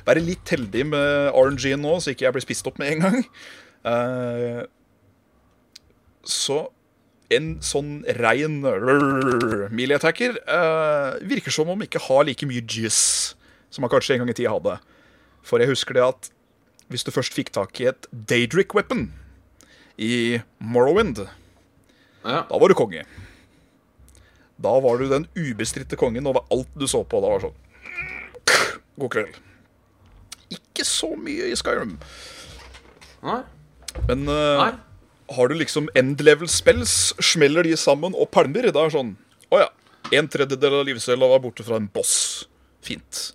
[0.08, 3.20] Være litt heldig med RNG-en nå, så ikke jeg blir spist opp med en gang.
[3.86, 4.62] Uh,
[6.28, 6.64] så
[7.32, 8.60] en sånn rein
[9.72, 13.38] melee-attacker eh, virker som om ikke har like mye juice
[13.72, 14.74] som han kanskje en gang i tida hadde.
[15.48, 16.28] For jeg husker det at
[16.92, 19.08] hvis du først fikk tak i et Daedric weapon
[19.96, 21.24] i Morrowind,
[22.26, 22.44] Ja.
[22.52, 23.06] da var du konge.
[24.62, 27.22] Da var du den ubestridte kongen over alt du så på.
[27.24, 29.40] Da var det sånn God kveld.
[30.52, 31.98] Ikke så mye i Skyrim,
[33.24, 33.42] Nei.
[34.08, 34.72] men uh, Nei.
[35.36, 39.14] har du liksom end level spells, smeller de sammen og pælmer, da er det sånn
[39.52, 39.70] Å ja.
[40.12, 42.14] En tredjedel av livscella var borte fra en boss.
[42.84, 43.30] Fint.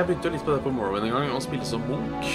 [0.00, 2.34] Jeg, begynte jo litt på det på Morrowind en gang, å spille som Munch.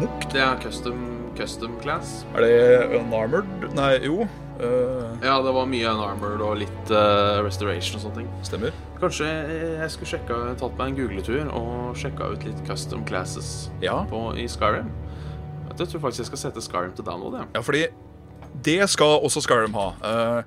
[0.00, 0.24] Munch?
[0.32, 1.02] Det er custom,
[1.38, 2.20] custom class.
[2.34, 3.48] Er det unarmored?
[3.76, 4.24] Nei, jo.
[4.60, 5.06] Uh...
[5.24, 8.30] Ja, det var mye unarmored og litt uh, restoration og sånne ting.
[8.44, 8.74] stemmer.
[9.00, 14.00] Kanskje jeg skulle sjekka, tatt meg en googletur og sjekka ut litt custom classes Ja.
[14.10, 14.90] på, i Skyrim.
[15.70, 17.38] Jeg tror faktisk jeg skal sette Skyrim til download.
[17.40, 17.46] Ja.
[17.56, 17.86] ja, fordi
[18.66, 19.86] det skal også Skyrim ha.
[20.02, 20.42] Uh,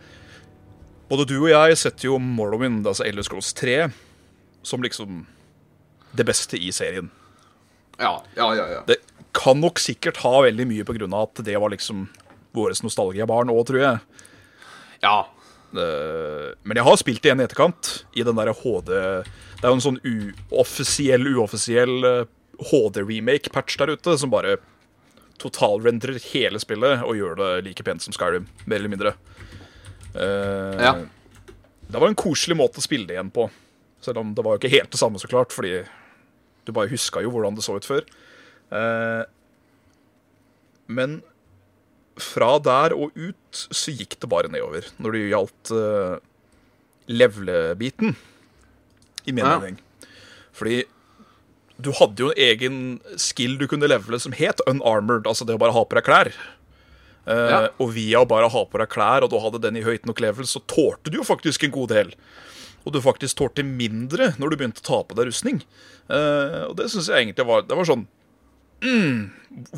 [1.09, 3.87] både du og jeg setter jo Morrowind, altså Elder Scrolls 3,
[4.67, 5.23] som liksom
[6.13, 7.09] det beste i serien.
[7.99, 8.81] Ja, ja, ja, ja.
[8.89, 8.97] Det
[9.33, 12.07] kan nok sikkert ha veldig mye på grunn av at det var liksom
[12.53, 14.01] våre nostalgiabarn òg, tror jeg.
[15.05, 15.15] ja.
[15.73, 19.77] Men jeg har spilt det igjen i etterkant, i den derre HD Det er jo
[19.79, 22.27] en sånn uoffisiell, uoffisiell eh,
[22.69, 24.59] HD-remake-patch der ute som bare
[25.41, 29.15] totalrendrer hele spillet og gjør det like pent som Skyrim, mer eller mindre.
[30.13, 30.93] Eh, Ja.
[31.89, 33.49] Det var en koselig måte å spille det igjen på.
[34.01, 35.79] Selv om det var jo ikke helt det samme, så klart, fordi
[36.65, 38.03] du bare huska jo hvordan det så ut før.
[38.73, 39.23] Eh,
[40.87, 41.21] men
[42.21, 46.17] fra der og ut så gikk det bare nedover når det gjaldt eh,
[47.13, 48.15] levele-biten,
[49.25, 49.59] i min Ja.
[49.59, 49.79] mening.
[50.53, 50.83] Fordi
[51.81, 52.77] du hadde jo en egen
[53.17, 56.31] skill du kunne levele som het unarmored, altså det å bare ha på deg klær.
[57.25, 57.67] Eh, Ja.
[57.79, 60.19] Og via å bare ha på deg klær, og du hadde den i høyt nok
[60.19, 62.13] level, så tålte du jo faktisk en god del.
[62.83, 65.61] Og du faktisk tålte mindre når du begynte å ta på deg rustning.
[66.11, 68.01] Uh, og det syns jeg egentlig var Det var sånn
[68.83, 69.19] mm,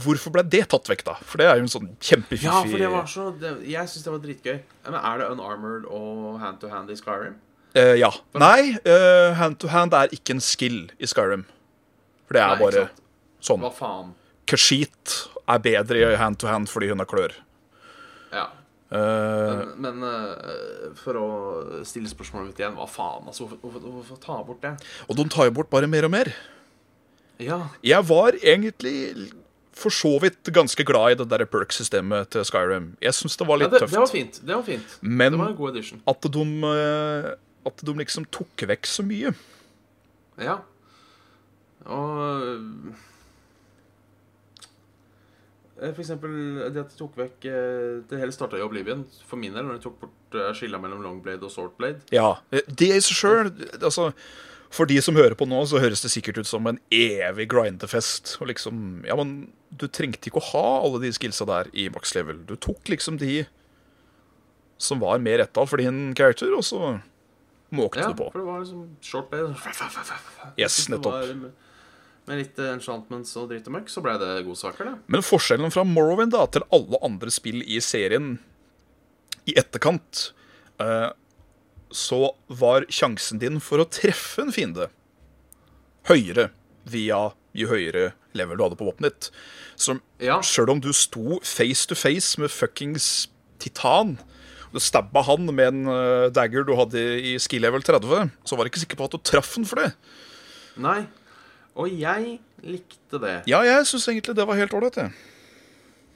[0.01, 1.13] Hvorfor ble det tatt vekk, da?
[1.21, 4.07] For det er jo en sånn kjempefiffig ja, for det var så det, Jeg syns
[4.07, 4.57] det var dritgøy.
[4.87, 7.37] Men er det unarmored og hand to hand i Skyrim?
[7.75, 8.09] Uh, ja.
[8.39, 11.45] Nei, uh, hand to hand er ikke en skill i Skyrim.
[12.25, 12.85] For det er Nei, bare
[13.45, 13.61] sånn.
[13.61, 14.13] Hva faen?
[14.49, 17.35] Kashit er bedre i hand to hand fordi hun har klør.
[18.33, 18.49] Ja.
[18.95, 21.29] Eh, Men, men eh, for å
[21.87, 23.25] stille spørsmålet mitt igjen, hva faen?
[23.27, 24.75] Altså, hvorfor, hvorfor, hvorfor ta bort det?
[25.09, 26.31] og de tar jo bort bare mer og mer.
[27.43, 27.57] Ja.
[27.83, 29.33] Jeg var egentlig
[29.75, 32.93] for så vidt ganske glad i det der perk-systemet til Skyrim.
[33.03, 33.91] Jeg syns det var ja litt det, tøft.
[33.91, 34.37] det var fint.
[34.47, 34.93] Det var fint.
[35.01, 35.99] Men- det var en god edition.
[36.07, 37.33] At de, eh,
[37.65, 39.33] at de liksom tok vekk så mye.
[40.39, 40.59] Ja.
[41.85, 42.95] Og
[45.81, 46.33] eh, For eksempel
[46.73, 49.77] det at de tok vekk eh, Det hele starta i Oblivion, for min del, når
[49.79, 52.01] de tok bort eh, skilla mellom longblade og swordblade.
[52.15, 53.51] Ja, Det i seg sjøl
[53.81, 54.11] altså,
[54.75, 58.37] For de som hører på nå, så høres det sikkert ut som en evig grindefest.
[58.41, 62.15] Og liksom, ja, men Du trengte ikke å ha alle de skillsa der i max
[62.15, 62.43] level.
[62.47, 63.45] Du tok liksom de
[64.77, 66.99] som var mer retta for din character, og så
[67.71, 68.25] måkte Ja, du på.
[68.31, 69.53] for det var liksom shortblade.
[70.59, 71.64] Yes, Jeg det nettopp.
[72.27, 74.95] Med- litt enchantments og dritt og møkk, så ble det godsaker, det.
[75.07, 78.39] Men forskjellen fra Morrowind da, til alle andre spill i serien
[79.47, 80.31] i etterkant,
[80.79, 81.11] eh,
[81.91, 84.89] så var sjansen din for å treffe en fiende
[86.09, 86.49] høyere
[86.85, 89.29] via jo høyere level du hadde på våpenet ditt.
[89.77, 90.39] Så Ja.
[90.41, 93.27] sjøl om du sto face to face med fuckings
[93.59, 94.17] titan,
[94.73, 98.65] du stabba han med en eh, dagger du hadde i skill level 30, så var
[98.65, 99.93] du ikke sikker på at du traff han for det.
[100.77, 101.07] Nei.
[101.75, 103.37] Og jeg likte det.
[103.51, 105.15] Ja, jeg syns egentlig det var helt ålreit, jeg.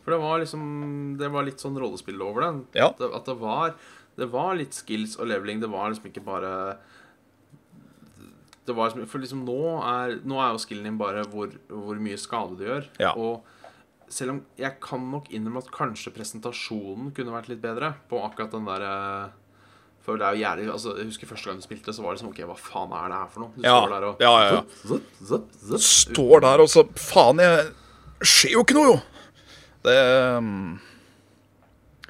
[0.04, 0.62] For det var liksom
[1.20, 2.62] Det var litt sånn rollespill over den.
[2.74, 2.90] Ja.
[2.90, 3.76] At, det at det var
[4.20, 5.60] Det var litt skills og leveling.
[5.62, 6.54] Det var liksom ikke bare
[8.66, 12.00] Det var liksom For liksom nå er Nå er jo skillen din bare hvor, hvor
[12.02, 12.90] mye skade du gjør.
[13.02, 13.14] Ja.
[13.20, 13.44] Og
[14.10, 18.56] selv om jeg kan nok innrømme at kanskje presentasjonen kunne vært litt bedre på akkurat
[18.56, 19.36] den der eh,
[20.10, 22.20] For det er jo jævlig altså, Jeg husker første gang du spilte, så var det
[22.20, 23.54] liksom OK, hva faen er det her for noe?
[23.56, 24.62] Du Ja, står der og ja, ja, ja.
[24.82, 27.66] Zup, zup, zup, står der og så Faen, jeg
[28.26, 29.00] skjer jo ikke noe, jo!
[29.86, 29.96] Det
[30.36, 30.50] um,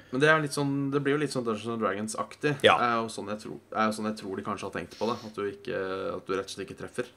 [0.10, 2.56] Men det er litt sånn Det blir jo litt sånn Dungeons Dragons-aktig.
[2.66, 2.80] Ja.
[2.80, 4.96] Det er jo sånn jeg, tror, er jo sånn jeg tror de kanskje har tenkt
[4.98, 5.18] på det.
[5.28, 5.82] At du, ikke,
[6.16, 7.12] at du rett og slett ikke treffer.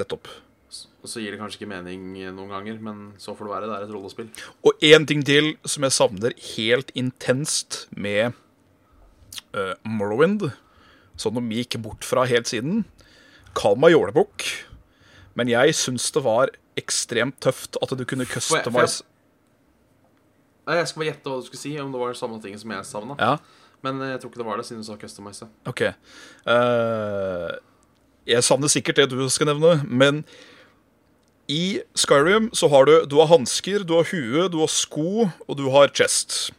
[0.00, 0.30] Nettopp.
[1.02, 3.70] Og så gir det kanskje ikke mening noen ganger, men så får det være.
[3.70, 4.28] Det er et rollespill.
[4.66, 8.34] Og én ting til som jeg savner helt intenst med
[9.54, 10.50] uh, Morrowind,
[11.16, 12.84] som de gikk bort fra helt siden.
[13.54, 14.44] Kall meg jålebukk,
[15.34, 16.50] men jeg syns det var
[16.80, 19.02] ekstremt tøft at du kunne får jeg-
[20.70, 22.84] Jeg skal bare gjette hva du skulle si, om det var samme ting som jeg
[22.86, 23.16] savna.
[23.18, 23.36] Ja,
[23.82, 25.46] Men eh, jeg tror ikke det var det, siden du sa customize.
[25.66, 25.80] OK.
[26.46, 27.56] Uh,
[28.28, 30.24] jeg savner sikkert det du skal nevne, men
[31.48, 35.56] i Skyrim så har du Du har hansker, du har hue, du har sko, og
[35.56, 36.52] du har chest.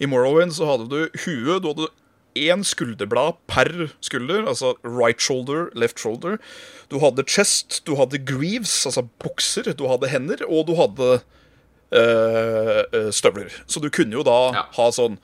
[0.00, 1.88] I Morrowind så hadde du hue, du hadde
[2.36, 6.38] én skulderblad per skulder, altså right shoulder, left shoulder.
[6.90, 11.20] Du hadde chest, du hadde greaves, altså bukser, du hadde hender, og du hadde
[11.92, 13.50] eh, støvler.
[13.66, 14.62] Så du kunne jo da Ja.
[14.76, 15.18] ha sånn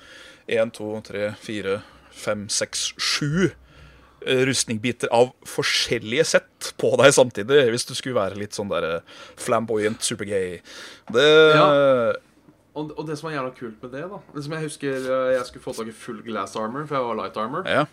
[0.48, 1.82] én, to, tre, fire,
[2.12, 3.50] fem, seks, sju
[4.26, 9.02] eh, rustningbiter av forskjellige sett på deg samtidig, hvis du skulle være litt sånn der
[9.36, 10.60] flamboyant, supergay.
[11.12, 12.12] Det Ja.
[12.74, 15.28] Og, og det som er jævla kult med det, da Det som Jeg husker eh,
[15.36, 17.68] jeg skulle få tak i full glass armor, for jeg var light armor.
[17.70, 17.84] Ja.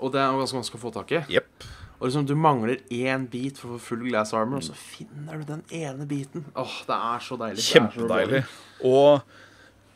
[0.00, 1.20] Og det er ganske vanskelig å få tak i.
[1.36, 1.66] Yep.
[2.00, 5.42] Og liksom Du mangler én bit for å få full glass armor, og så finner
[5.42, 6.46] du den ene biten.
[6.56, 7.66] Åh, det er så deilig.
[7.66, 8.40] Kjempedeilig.
[8.88, 9.20] Og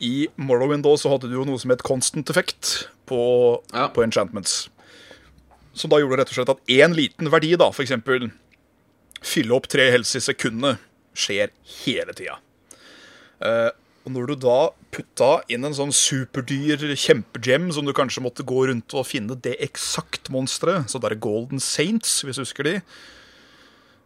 [0.05, 3.19] i Morrowind da så hadde du jo noe som het constant effect på,
[3.73, 3.87] Ja.
[3.89, 4.67] på enchantments.
[5.73, 7.95] Som da gjorde rett og slett at én liten verdi, da, f.eks.
[9.25, 10.77] fylle opp tre helse i sekundet,
[11.15, 11.49] skjer
[11.81, 12.37] hele tida.
[13.41, 13.71] Eh,
[14.05, 18.67] og når du da putta inn en sånn superdyr kjempegem som du kanskje måtte gå
[18.69, 22.75] rundt og finne det eksakt monsteret, så det er Golden Saints, hvis du husker de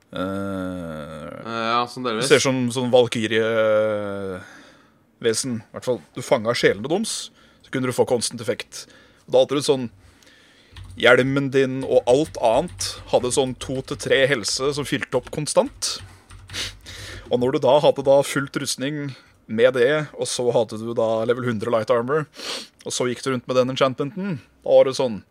[0.10, 2.26] Eh, Ja, sånn delvis.
[2.28, 4.42] ser ut som sånn valkyrievesen.
[5.62, 7.30] I hvert fall, Du fanga sjelene deres,
[7.62, 8.88] så kunne du få constant effekt.
[9.28, 9.90] Og Da hadde du sånn
[10.98, 16.02] Hjelmen din og alt annet hadde sånn to til tre helse som fylte opp konstant.
[17.32, 19.16] Og når du da hadde da fullt rustning
[19.50, 22.28] med det, og så hadde du da level 100 light armor,
[22.86, 25.22] og så gikk du rundt med den enchantmenten, da var det sånn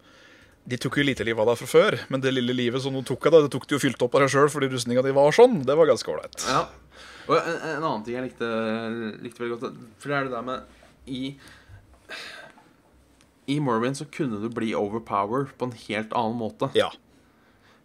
[0.69, 3.01] De tok jo lite liv av deg fra før, men det lille livet som de
[3.09, 5.15] tok av deg, det tok de jo fylt opp av deg sjøl fordi rustninga di
[5.17, 5.63] var sånn.
[5.65, 6.43] Det var ganske ålreit.
[6.45, 6.67] Ja.
[7.29, 8.51] Og en, en annen ting jeg likte,
[9.25, 11.23] likte veldig godt, for det er det der med I
[13.49, 16.69] I Morrowind så kunne du bli overpower på en helt annen måte.
[16.77, 16.91] Ja.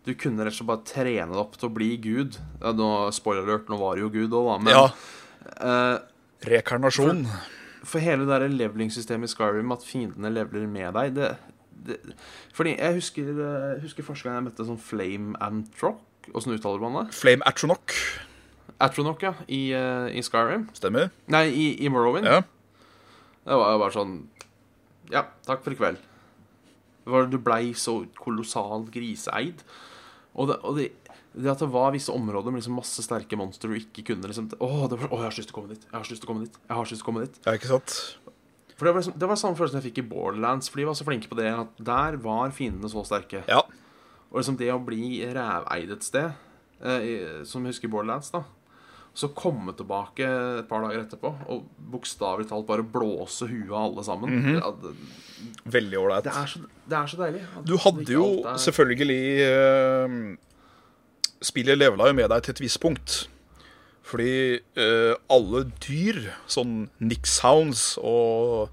[0.03, 2.36] Du kunne rett og slett bare trene deg opp til å bli gud.
[2.59, 4.49] Nå, spoiler alert, nå var det jo gud òg.
[4.65, 4.81] Men ja.
[5.55, 5.95] eh,
[6.47, 7.25] Rekarnasjon.
[7.83, 11.31] for hele det leveling-systemet i Skyrim, at fiendene leveler med deg det,
[11.87, 11.97] det,
[12.53, 16.01] Fordi jeg husker, jeg husker første gang jeg møtte sånn Flame Antrock.
[16.31, 17.15] Åssen uttaler man det?
[17.15, 17.97] Flame Atronach.
[18.79, 19.33] Atronach, ja.
[19.47, 20.69] I, eh, i Skyrim.
[20.77, 21.11] Stemmer.
[21.27, 22.27] Nei, i, i Morrowind.
[22.27, 22.41] Ja.
[23.43, 24.13] Det var jo bare sånn
[25.11, 25.99] Ja, takk for i kveld.
[27.03, 29.65] Du blei så kolossalt griseeid.
[30.33, 30.87] Og, det, og det,
[31.34, 34.51] det at det var visse områder med liksom masse sterke monstre du ikke kunne liksom
[34.59, 35.86] Å, det var, å, jeg har så lyst til å komme dit.
[35.89, 36.59] Jeg har så lyst til å komme dit.
[36.67, 37.39] Jeg har så lyst til å komme dit.
[37.47, 37.95] ja, ikke sant?
[38.73, 40.97] For det var, liksom, det var samme følelsen jeg fikk i Borderlands, for de var
[40.97, 43.43] så flinke på det at der var fiendene så sterke.
[43.49, 43.61] Ja.
[44.31, 46.34] Og liksom det å bli ræveid et sted,
[46.81, 48.43] eh, som jeg husker i Borderlands, da
[49.13, 54.05] så komme tilbake et par dager etterpå og bokstavelig talt bare blåse huet av alle
[54.07, 54.39] sammen.
[54.55, 54.93] ja, det,
[55.69, 56.25] Veldig ålreit.
[56.25, 57.43] det, så, det er så deilig.
[57.69, 60.17] Du hadde jo er- selvfølgelig eh,
[61.43, 63.17] Spillet levela jo med deg til et visst punkt.
[64.03, 66.19] Fordi eh, alle dyr,
[66.51, 68.71] sånn Nixhounds og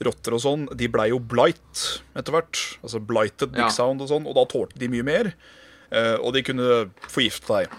[0.00, 1.82] rotter og sånn, de blei jo blight
[2.16, 2.60] etter hvert.
[2.84, 3.66] Altså blighted Ja.
[3.66, 5.32] Nixhound og sånn, og da tålte de mye mer.
[5.92, 6.70] Eh, og de kunne
[7.10, 7.74] forgifte deg.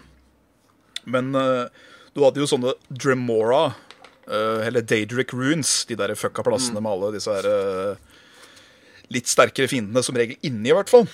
[1.09, 1.65] Men eh,
[2.13, 3.71] du hadde jo sånne Dremora,
[4.27, 8.09] eh, eller Daedric Runes, de der fucka plassene med alle disse her eh,
[9.11, 11.07] litt sterkere fiendene, som regel inni, i hvert fall.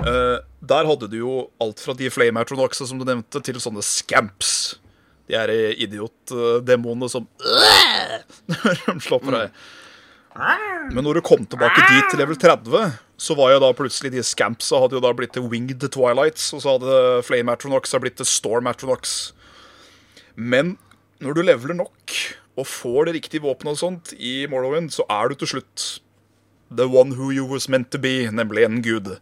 [0.00, 0.38] Eh,
[0.70, 4.78] der hadde du jo alt fra de flame-atronoxa som du nevnte, til sånne scamps.
[5.30, 7.28] De er idiot-demonene som
[8.50, 9.60] Når de slår på deg.
[10.90, 14.22] Men når du kom tilbake dit til level 30, så var jo da plutselig de
[14.24, 18.28] scampsa hadde jo da blitt til Winged Twilights, og så hadde Flame Atronox blitt til
[18.28, 18.70] Storm.
[20.36, 20.76] Men
[21.20, 22.14] når du leveler nok
[22.58, 26.00] og får det riktige våpenet og sånt i Morrowind, så er du til slutt
[26.70, 29.18] the one who you was meant to be, nemlig en gud.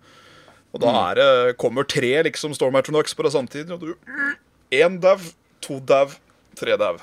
[0.75, 1.29] Og da er det,
[1.61, 3.95] kommer tre liksom Storm Atronox på deg samtidig, og du
[4.75, 5.17] Én dau,
[5.65, 6.11] to dau,
[6.59, 6.99] tre dau.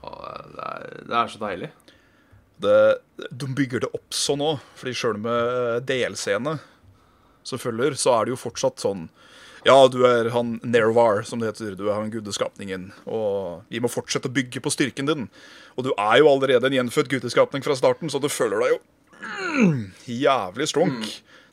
[0.00, 0.68] Det,
[1.08, 1.70] det er så deilig.
[2.62, 2.76] det,
[3.30, 6.60] de bygger det opp sånn òg, fordi sjøl med DLC-ene
[7.46, 9.08] som følger, så er det jo fortsatt sånn
[9.66, 11.74] Ja, du er han Nervar, som det heter.
[11.76, 12.86] Du er han gudeskapningen.
[13.04, 15.26] Og vi må fortsette å bygge på styrken din.
[15.76, 18.78] Og du er jo allerede en gjenfødt gudeskapning fra starten, så du føler deg jo
[19.20, 21.10] mm, jævlig strunk.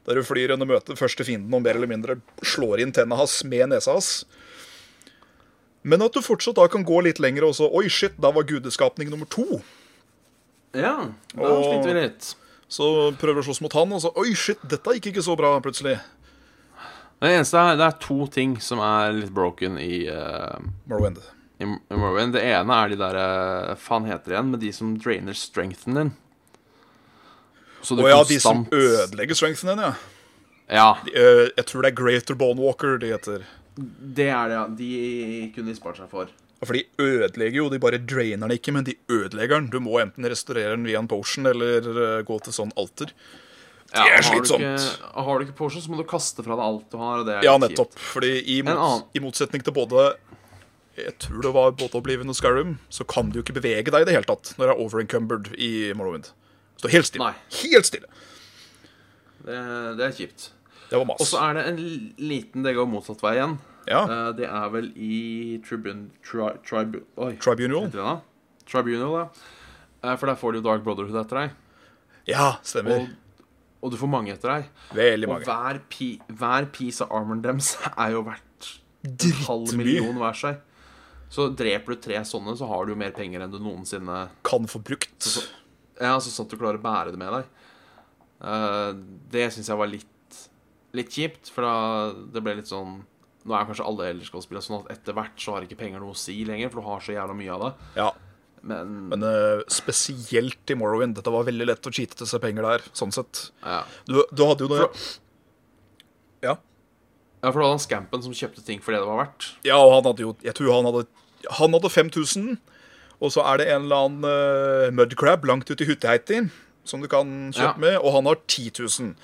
[0.07, 2.15] Der du flyr under møtet første fienden og mer eller mindre
[2.47, 4.11] slår inn tenna hans med nesa hans.
[5.87, 8.47] Men at du fortsatt da kan gå litt lenger og så Oi, shit, da var
[8.47, 9.61] gudeskapning nummer to.
[10.75, 12.35] Ja, da Og- sliter vi litt.
[12.67, 15.37] Så prøver du å slåss mot han, og så Oi, shit, dette gikk ikke så
[15.39, 15.99] bra, plutselig.
[17.21, 21.17] Det eneste er, det er to ting som er litt broken i, uh, Morrowind.
[21.59, 22.33] i, i Morrowind.
[22.35, 23.15] Det ene er de der
[23.71, 26.11] uh, Faen heter det igjen, med de som drainer strengthen din.
[27.85, 29.93] Så Å ja, de som ødelegger strengthen din, ja.
[30.67, 33.45] Ja, De, uh, jeg tror det er Greater Bonewalker de heter.
[33.77, 34.65] det er det, ja.
[34.67, 36.27] De kunne de spart seg for.
[36.65, 39.69] For de ødelegger jo, de bare drainer den ikke, men de ødelegger den.
[39.69, 43.11] Du må enten restaurere den via en potion eller eh, gå til sånn alter.
[43.93, 44.65] Ja, Det er har du slitsomt.
[44.65, 47.21] Ikke, har du ikke potion, så må du kaste fra deg alt du har.
[47.21, 47.93] Og det er Ja, nettopp.
[47.93, 48.07] kjipt.
[48.17, 50.09] Fordi i, mot, i motsetning til både
[50.97, 54.01] Jeg tror det var både Oblivion og Skyrim, så kan du jo ikke bevege deg
[54.01, 56.31] i det hele tatt når du er overencumbered i Morrowind.
[56.77, 57.25] Stå helt stille.
[57.25, 57.59] Nei.
[57.63, 58.07] Helt stille.
[59.47, 59.57] Det,
[59.97, 60.49] det er kjipt.
[60.87, 61.79] Det var Og så er det en
[62.29, 63.57] liten Det går motsatt vei igjen.
[63.87, 64.01] Ja.
[64.03, 67.87] Eh, det er vel i tribun, tri, tribu, Oi, Tribunal.
[67.91, 68.15] det?
[68.67, 69.25] Tribunal, ja.
[70.03, 71.55] Eh, for der får du jo Dark Brotherhood etter deg.
[72.27, 73.05] Ja, stemmer.
[73.07, 73.43] Og,
[73.87, 74.69] og du får mange etter deg.
[74.97, 75.47] Veldig Og mange.
[75.47, 78.73] hver, pi, hver piece av armoren deres er jo verdt
[79.07, 80.59] en halv million hver seg.
[81.31, 84.67] Så dreper du tre sånne, så har du jo mer penger enn du noensinne Kan
[84.71, 85.27] få brukt.
[85.99, 87.47] Ja, altså sånn at du klarer å bære det med deg.
[88.37, 88.91] Uh,
[89.33, 90.41] det syns jeg var litt,
[90.97, 91.75] litt kjipt, for da
[92.33, 92.99] det ble litt sånn
[93.47, 96.17] Nå er kanskje alle Elderskål-spillere sånn at etter hvert så har ikke penger noe å
[96.19, 97.69] si lenger, for du har så jævla mye av det.
[97.95, 98.07] Ja.
[98.67, 101.15] Men, Men uh, spesielt i Morrowind.
[101.15, 103.45] Dette var veldig lett å cheate til seg penger der, sånn sett.
[103.63, 103.77] ja.
[104.09, 104.81] Du, du hadde jo det
[106.43, 106.57] Ja.
[106.57, 109.47] ja, for du hadde han Scampen som kjøpte ting for det det var verdt.
[109.65, 111.05] Ja, og han hadde jo Jeg tror han hadde
[111.61, 112.57] Han hadde 5000,
[113.21, 116.43] og så er det en eller annen uh, mudcrab langt ute i Hutteheiti
[116.87, 117.81] som du kan kjøpe Ja.
[117.81, 119.15] med, og han har 10 000.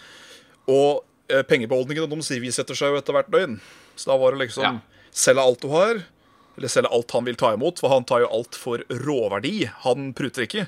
[0.68, 3.60] Og uh, pengebeholdningene de sivisetter seg jo etter hvert døgn.
[3.96, 4.74] Så da var det liksom Ja.
[5.14, 6.00] Selge alt du har,
[6.58, 9.68] eller selge alt han vil ta imot, for han tar jo alt for råverdi.
[9.86, 10.68] Han pruter ikke.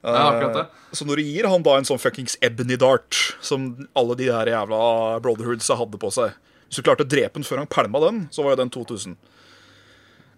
[0.00, 0.62] Ja, akkurat det.
[0.64, 4.30] Eh, Så når du gir han da en sånn fuckings ebony dart, som alle de
[4.32, 6.32] der jævla brotherhoodsa hadde på seg
[6.70, 9.16] Hvis du klarte å drepe den før han pælma den, så var jo den 2000.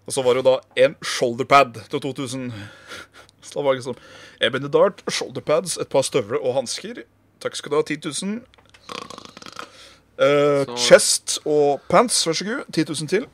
[0.03, 2.49] Og så var det jo da en shoulderpad til 2000.
[3.43, 3.95] Så da var det liksom
[4.43, 7.03] ebony dart, shoulderpads, et par støvler og hansker.
[7.43, 8.41] Takk skal du ha, 10 000.
[10.13, 12.67] Uh, chest og pants, vær så god.
[12.71, 13.25] 10 000 til.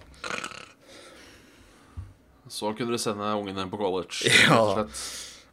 [2.49, 4.25] Så kunne du sende ungen hjem på college.
[4.49, 4.85] Ja.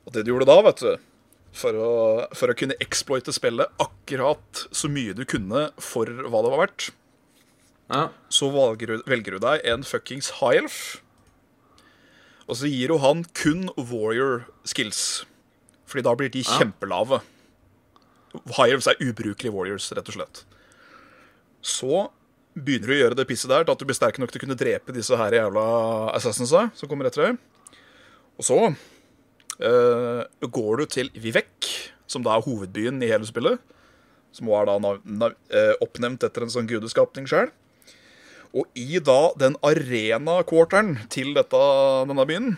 [0.06, 0.92] og det du gjorde da, vet du
[1.56, 1.90] for å,
[2.36, 6.90] for å kunne exploite spillet akkurat så mye du kunne for hva det var verdt,
[7.88, 8.02] Ja.
[8.28, 10.78] så valger, velger du deg en fuckings high elf.
[12.46, 15.24] Og så gir jo han kun warrior skills.
[15.86, 16.58] Fordi da blir de Ja.
[16.58, 17.22] kjempelave.
[18.56, 20.44] High elves er ubrukelige warriors, rett og slett.
[21.62, 22.10] Så
[22.56, 24.44] begynner du å gjøre det pisset der til at du blir sterk nok til å
[24.44, 27.38] kunne drepe disse her jævla assassinsa som kommer etter deg.
[28.38, 28.58] Og så
[29.60, 31.70] uh, går du til Vivek,
[32.06, 33.58] som da er hovedbyen i hele spillet.
[34.36, 34.76] Som er da
[35.48, 37.48] eh, oppnevnt etter en sånn gudeskapning sjøl.
[38.56, 41.60] Og i da den arena-quarteren til dette,
[42.08, 42.54] denne byen,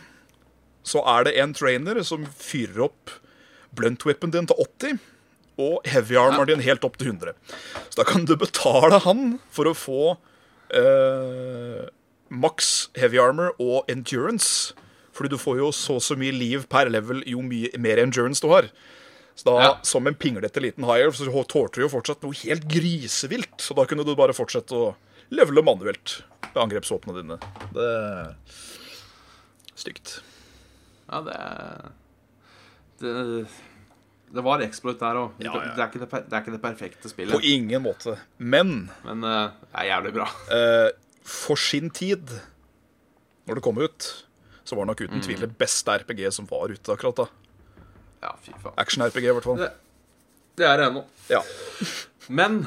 [0.86, 3.10] så er det en trainer som fyrer opp
[3.76, 5.00] blunt weapon din til 80,
[5.58, 7.34] og heavy armor din helt opp til 100.
[7.90, 10.02] Så da kan du betale han for å få
[10.70, 11.88] eh,
[12.30, 12.68] maks
[12.98, 14.74] heavy armor og endurance.
[15.18, 18.38] Fordi du får jo så og så mye liv per level jo mye mer endurance
[18.44, 18.68] du har.
[19.38, 19.72] Så da, Ja.
[19.82, 23.58] som en pinglete liten higher, så tålte du jo fortsatt noe helt grisevilt.
[23.58, 24.94] Så da kunne du bare fortsette å
[25.34, 27.38] levele manuelt med angrepsvåpnene dine.
[27.74, 28.34] Det er
[29.78, 30.18] stygt.
[31.08, 31.38] Ja, det
[32.98, 33.46] Det,
[34.34, 35.36] det var exploit der òg.
[35.38, 35.74] Ja, ja.
[35.76, 38.18] det, er det, er ikke det perfekte På ingen måte.
[38.38, 40.26] Men men uh, det er jævlig bra.
[40.50, 40.88] Uh,
[41.42, 42.40] for sin tid,
[43.46, 44.26] når det kom ut,
[44.64, 47.28] så var det nok uten tvil det beste RPG som var ute akkurat da.
[48.20, 48.74] Ja, fy faen.
[48.76, 49.62] Action-RPG, i hvert fall.
[49.62, 49.70] Det,
[50.58, 51.04] det er det ennå.
[51.30, 51.40] Ja.
[52.28, 52.64] Men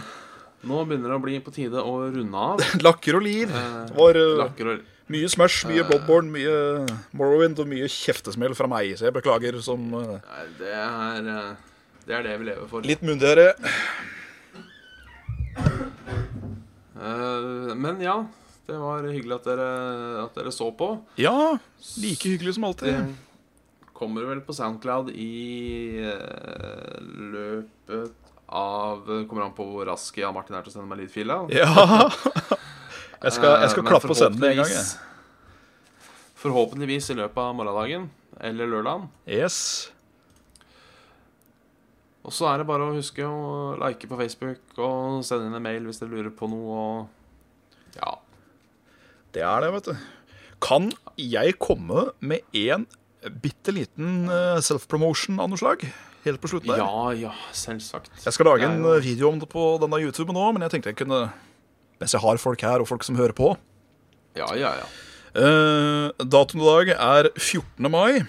[0.67, 2.61] nå begynner det å bli på tide å runde av.
[2.85, 3.49] Lakker og lir.
[3.49, 6.85] Eh, Det var eh, Lakker og mye Smash, mye Bloodborne, mye
[7.19, 11.49] Morrowind og mye kjeftesmell fra meg, så jeg beklager som eh, Nei, det er eh,
[12.07, 12.85] Det er det vi lever for.
[12.87, 13.49] litt myndigere.
[17.01, 18.15] Eh, men ja,
[18.69, 19.67] det var hyggelig at dere,
[20.25, 20.93] at dere så på.
[21.19, 21.57] Ja,
[22.01, 23.15] like hyggelig som Det alltid.
[23.97, 26.97] kommer vel på Soundcloud i eh,
[27.33, 28.20] løpet
[28.51, 31.37] av Kommer an på hvor rask Jan Martin er til å sende meg lydfila.
[31.55, 31.69] Ja.
[33.21, 34.81] Jeg skal, jeg Eh, skal klappe og sende den en gang, jeg.
[34.81, 38.07] forhåpentligvis- Forhåpentligvis i løpet av morgendagen
[38.41, 39.03] eller lørdagen.
[39.29, 39.91] Yes.
[42.25, 45.65] Og så er det bare å huske å like på Facebook og sende inn en
[45.65, 46.81] mail hvis dere lurer på noe.
[46.81, 48.15] Og ja.
[49.33, 49.95] Det er det, vet du.
[50.61, 52.87] Kan jeg komme med en
[53.41, 55.85] bitte liten eh, self-promotion av noe slag?
[56.25, 56.81] Helt på slutten der.
[56.83, 58.11] Ja, ja, selvsagt.
[58.21, 59.05] Jeg skal lage en ja, ja.
[59.05, 61.25] video om det på denne YouTuben nå, men jeg tenkte jeg kunne
[62.01, 63.51] Mens jeg har folk her, og folk som hører på.
[64.33, 64.85] Ja, ja, ja.
[65.37, 67.91] Uh, datoen i dag er 14.
[67.93, 68.23] mai.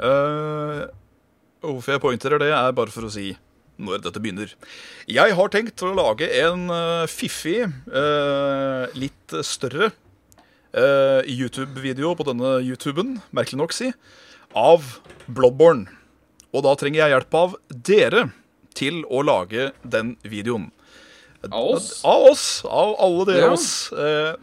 [0.00, 0.88] Uh,
[1.60, 3.34] hvorfor jeg poengterer det, er bare for å si
[3.76, 4.54] når dette begynner.
[5.12, 9.90] Jeg har tenkt å lage en uh, fiffig, uh, litt større
[10.72, 13.92] uh, YouTube-video på denne YouTuben, merkelig nok si,
[14.56, 14.96] av
[15.28, 15.90] Bloodborne.
[16.56, 17.56] Og da trenger jeg hjelp av
[17.90, 18.22] dere
[18.76, 20.70] til å lage den videoen.
[21.46, 21.90] Av oss?
[22.08, 22.46] Av oss.
[22.64, 23.52] Av alle dere Ja.
[23.52, 23.92] oss.
[23.92, 24.36] Eh,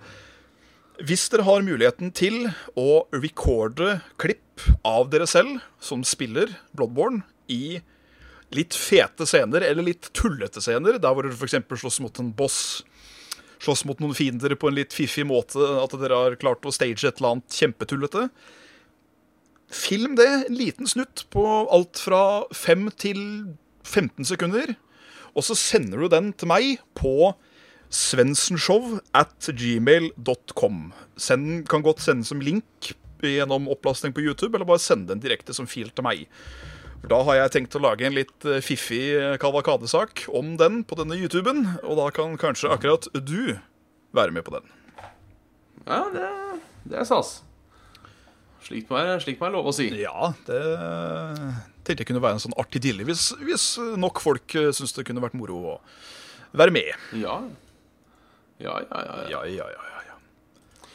[1.03, 7.81] hvis dere har muligheten til å recorde klipp av dere selv som spiller Bloodborne i
[8.53, 11.57] litt fete scener, eller litt tullete scener, der hvor dere f.eks.
[11.81, 12.83] slåss mot en boss,
[13.59, 17.03] slåss mot noen fiender på en litt fiffig måte, at dere har klart å stage
[17.03, 18.27] et eller annet kjempetullete.
[19.73, 21.43] Film det, en liten snutt på
[21.73, 23.21] alt fra 5 til
[23.83, 24.75] 15 sekunder,
[25.33, 27.33] og så sender du den til meg på
[27.93, 30.91] svensenshow at gmail.com.
[31.17, 32.93] Send, kan godt sendes som link
[33.23, 36.27] gjennom opplastning på YouTube, eller bare sende den direkte som fil til meg.
[37.09, 41.17] Da har jeg tenkt å lage en litt eh, fiffig kavalkadesak om den på denne
[41.19, 43.57] YouTuben, og da kan kanskje akkurat du
[44.15, 44.69] være med på den.
[45.83, 46.29] Ja, det,
[46.87, 47.41] det er stas.
[48.63, 49.89] Slikt må jeg slik må jeg love å si.
[49.99, 50.59] Ja, det
[51.83, 53.65] tenkte jeg kunne være en sånn artig dille, hvis, hvis
[53.99, 55.75] nok folk eh, syns det kunne vært moro å
[56.55, 56.93] være med.
[57.19, 57.41] Ja.
[58.63, 59.25] Ja, ja, ja, ja.
[59.33, 60.89] Ja, ja, ja, ja, ja.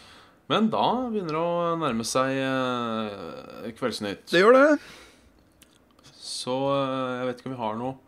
[0.48, 4.24] Men da begynner det å nærme seg eh, Kveldsnytt.
[4.32, 4.78] Det gjør det.
[6.16, 7.98] Så eh, jeg vet ikke om vi har noe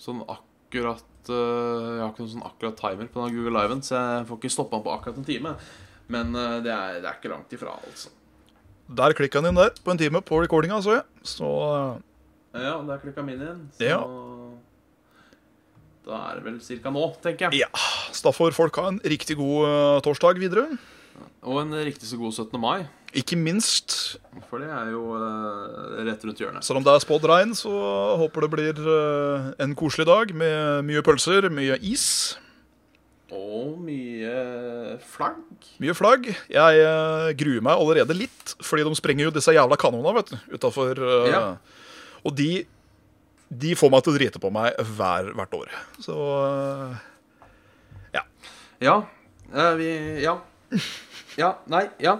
[0.00, 4.28] sånn akkurat Jeg har ikke noen sånn akkurat timer på denne Google Liven, så jeg
[4.28, 5.52] får ikke stoppa den på akkurat en time.
[6.10, 8.10] Men det, er, det er ikke langt ifra, altså.
[8.90, 11.04] Der klikka han inn der på en time på recordinga, så jeg.
[11.22, 11.46] Så
[12.54, 13.68] Ja, der klikka min inn.
[13.78, 14.00] Så Ja.
[16.06, 17.60] da er det vel cirka nå, tenker jeg.
[17.60, 17.68] ja,
[18.10, 20.66] så da får folk ha en riktig god uh, torsdag videre.
[21.44, 22.58] Og en riktig så god 17.
[22.60, 22.86] mai.
[23.14, 24.18] Ikke minst,
[24.48, 26.64] For det er jo uh, rett rundt hjørnet.
[26.64, 27.70] selv om det er spådd regn, så
[28.18, 32.36] håper det blir uh, en koselig dag med mye pølser, mye is,
[33.36, 35.68] Og mye flagg.
[35.82, 36.26] mye flagg.
[36.50, 40.38] Jeg eh, gruer meg allerede litt, fordi de sprenger jo disse jævla kanonene vet du,
[40.58, 40.98] utafor.
[41.30, 41.42] Ja.
[42.26, 42.50] Og de,
[43.48, 45.70] de får meg til å drite på meg hver, hvert år.
[46.02, 46.98] Så eh,
[48.82, 48.96] Ja.
[49.54, 49.90] eh, vi
[50.24, 50.38] Ja.
[51.38, 51.54] Ja.
[51.70, 51.86] Nei.
[52.02, 52.18] Ja.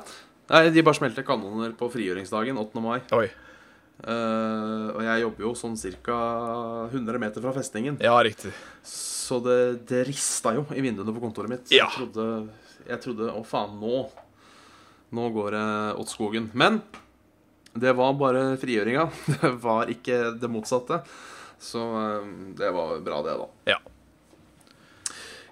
[0.50, 2.80] Nei, De bare smelter kanoner på frigjøringsdagen 8.
[2.82, 3.00] mai.
[3.14, 3.28] Oi.
[4.00, 6.18] Uh, og jeg jobber jo sånn ca.
[6.88, 7.98] 100 meter fra festningen.
[8.00, 8.52] Ja, riktig.
[9.30, 11.68] Så det, det rista jo i vinduene på kontoret mitt.
[11.70, 11.86] Så Ja.
[11.86, 12.26] Jeg trodde,
[12.90, 14.00] jeg trodde Å, faen, nå
[15.14, 15.66] Nå går det
[16.02, 16.48] åt skogen.
[16.54, 16.80] Men
[17.78, 19.04] det var bare frigjøringa.
[19.42, 21.00] Det var ikke det motsatte.
[21.60, 22.28] Så eh,
[22.58, 23.48] det var bra, det, da.
[23.74, 23.78] Ja.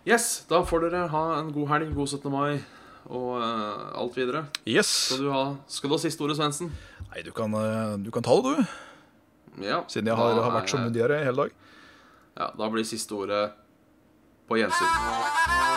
[0.09, 2.31] Yes, da får dere ha en god helg, god 17.
[2.33, 2.59] mai
[3.09, 4.45] og uh, alt videre.
[4.68, 4.89] Yes.
[5.11, 6.70] Skal du ha, skal du ha siste ordet, Svendsen?
[7.09, 9.64] Nei, du kan, eh, du kan ta det, du.
[9.64, 9.83] Ja.
[9.91, 11.55] Siden jeg har, da har vært så er- myndigere hele dag.
[12.39, 13.43] Ja, da blir siste ordet
[14.49, 15.68] på gjensyn.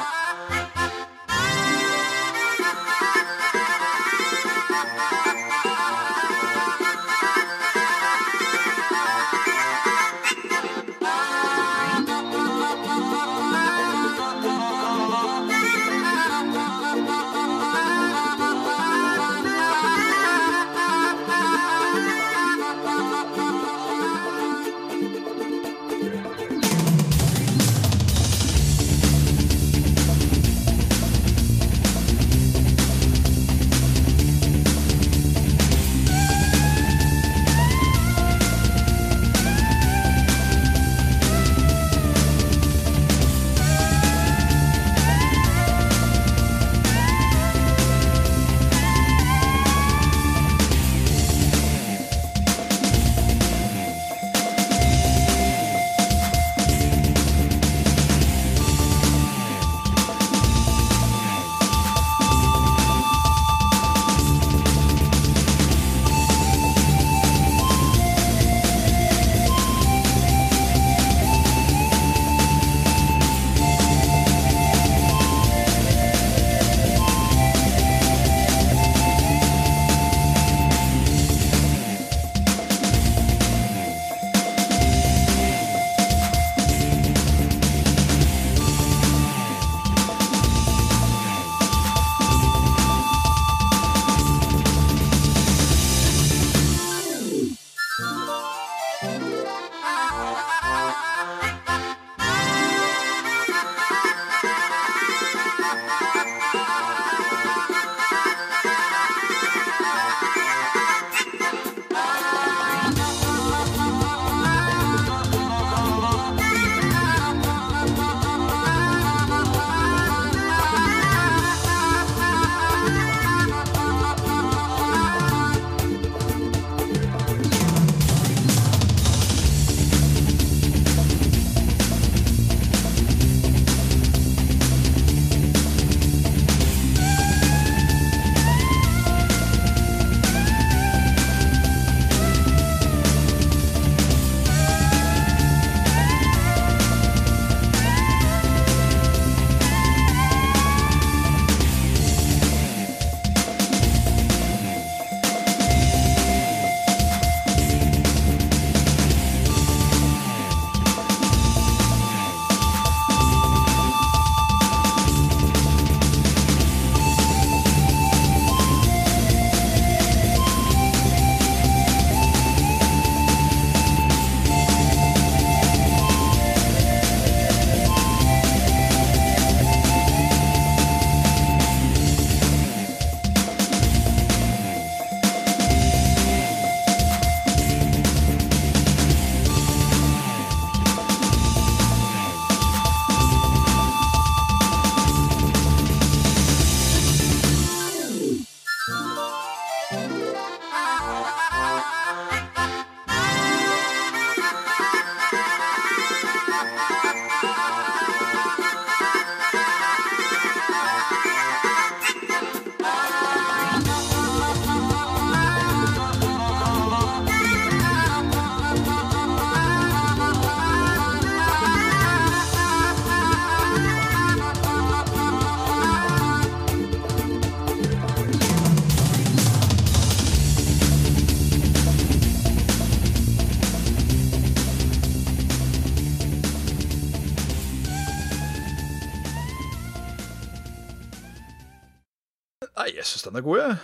[243.32, 243.78] Den er god, jeg.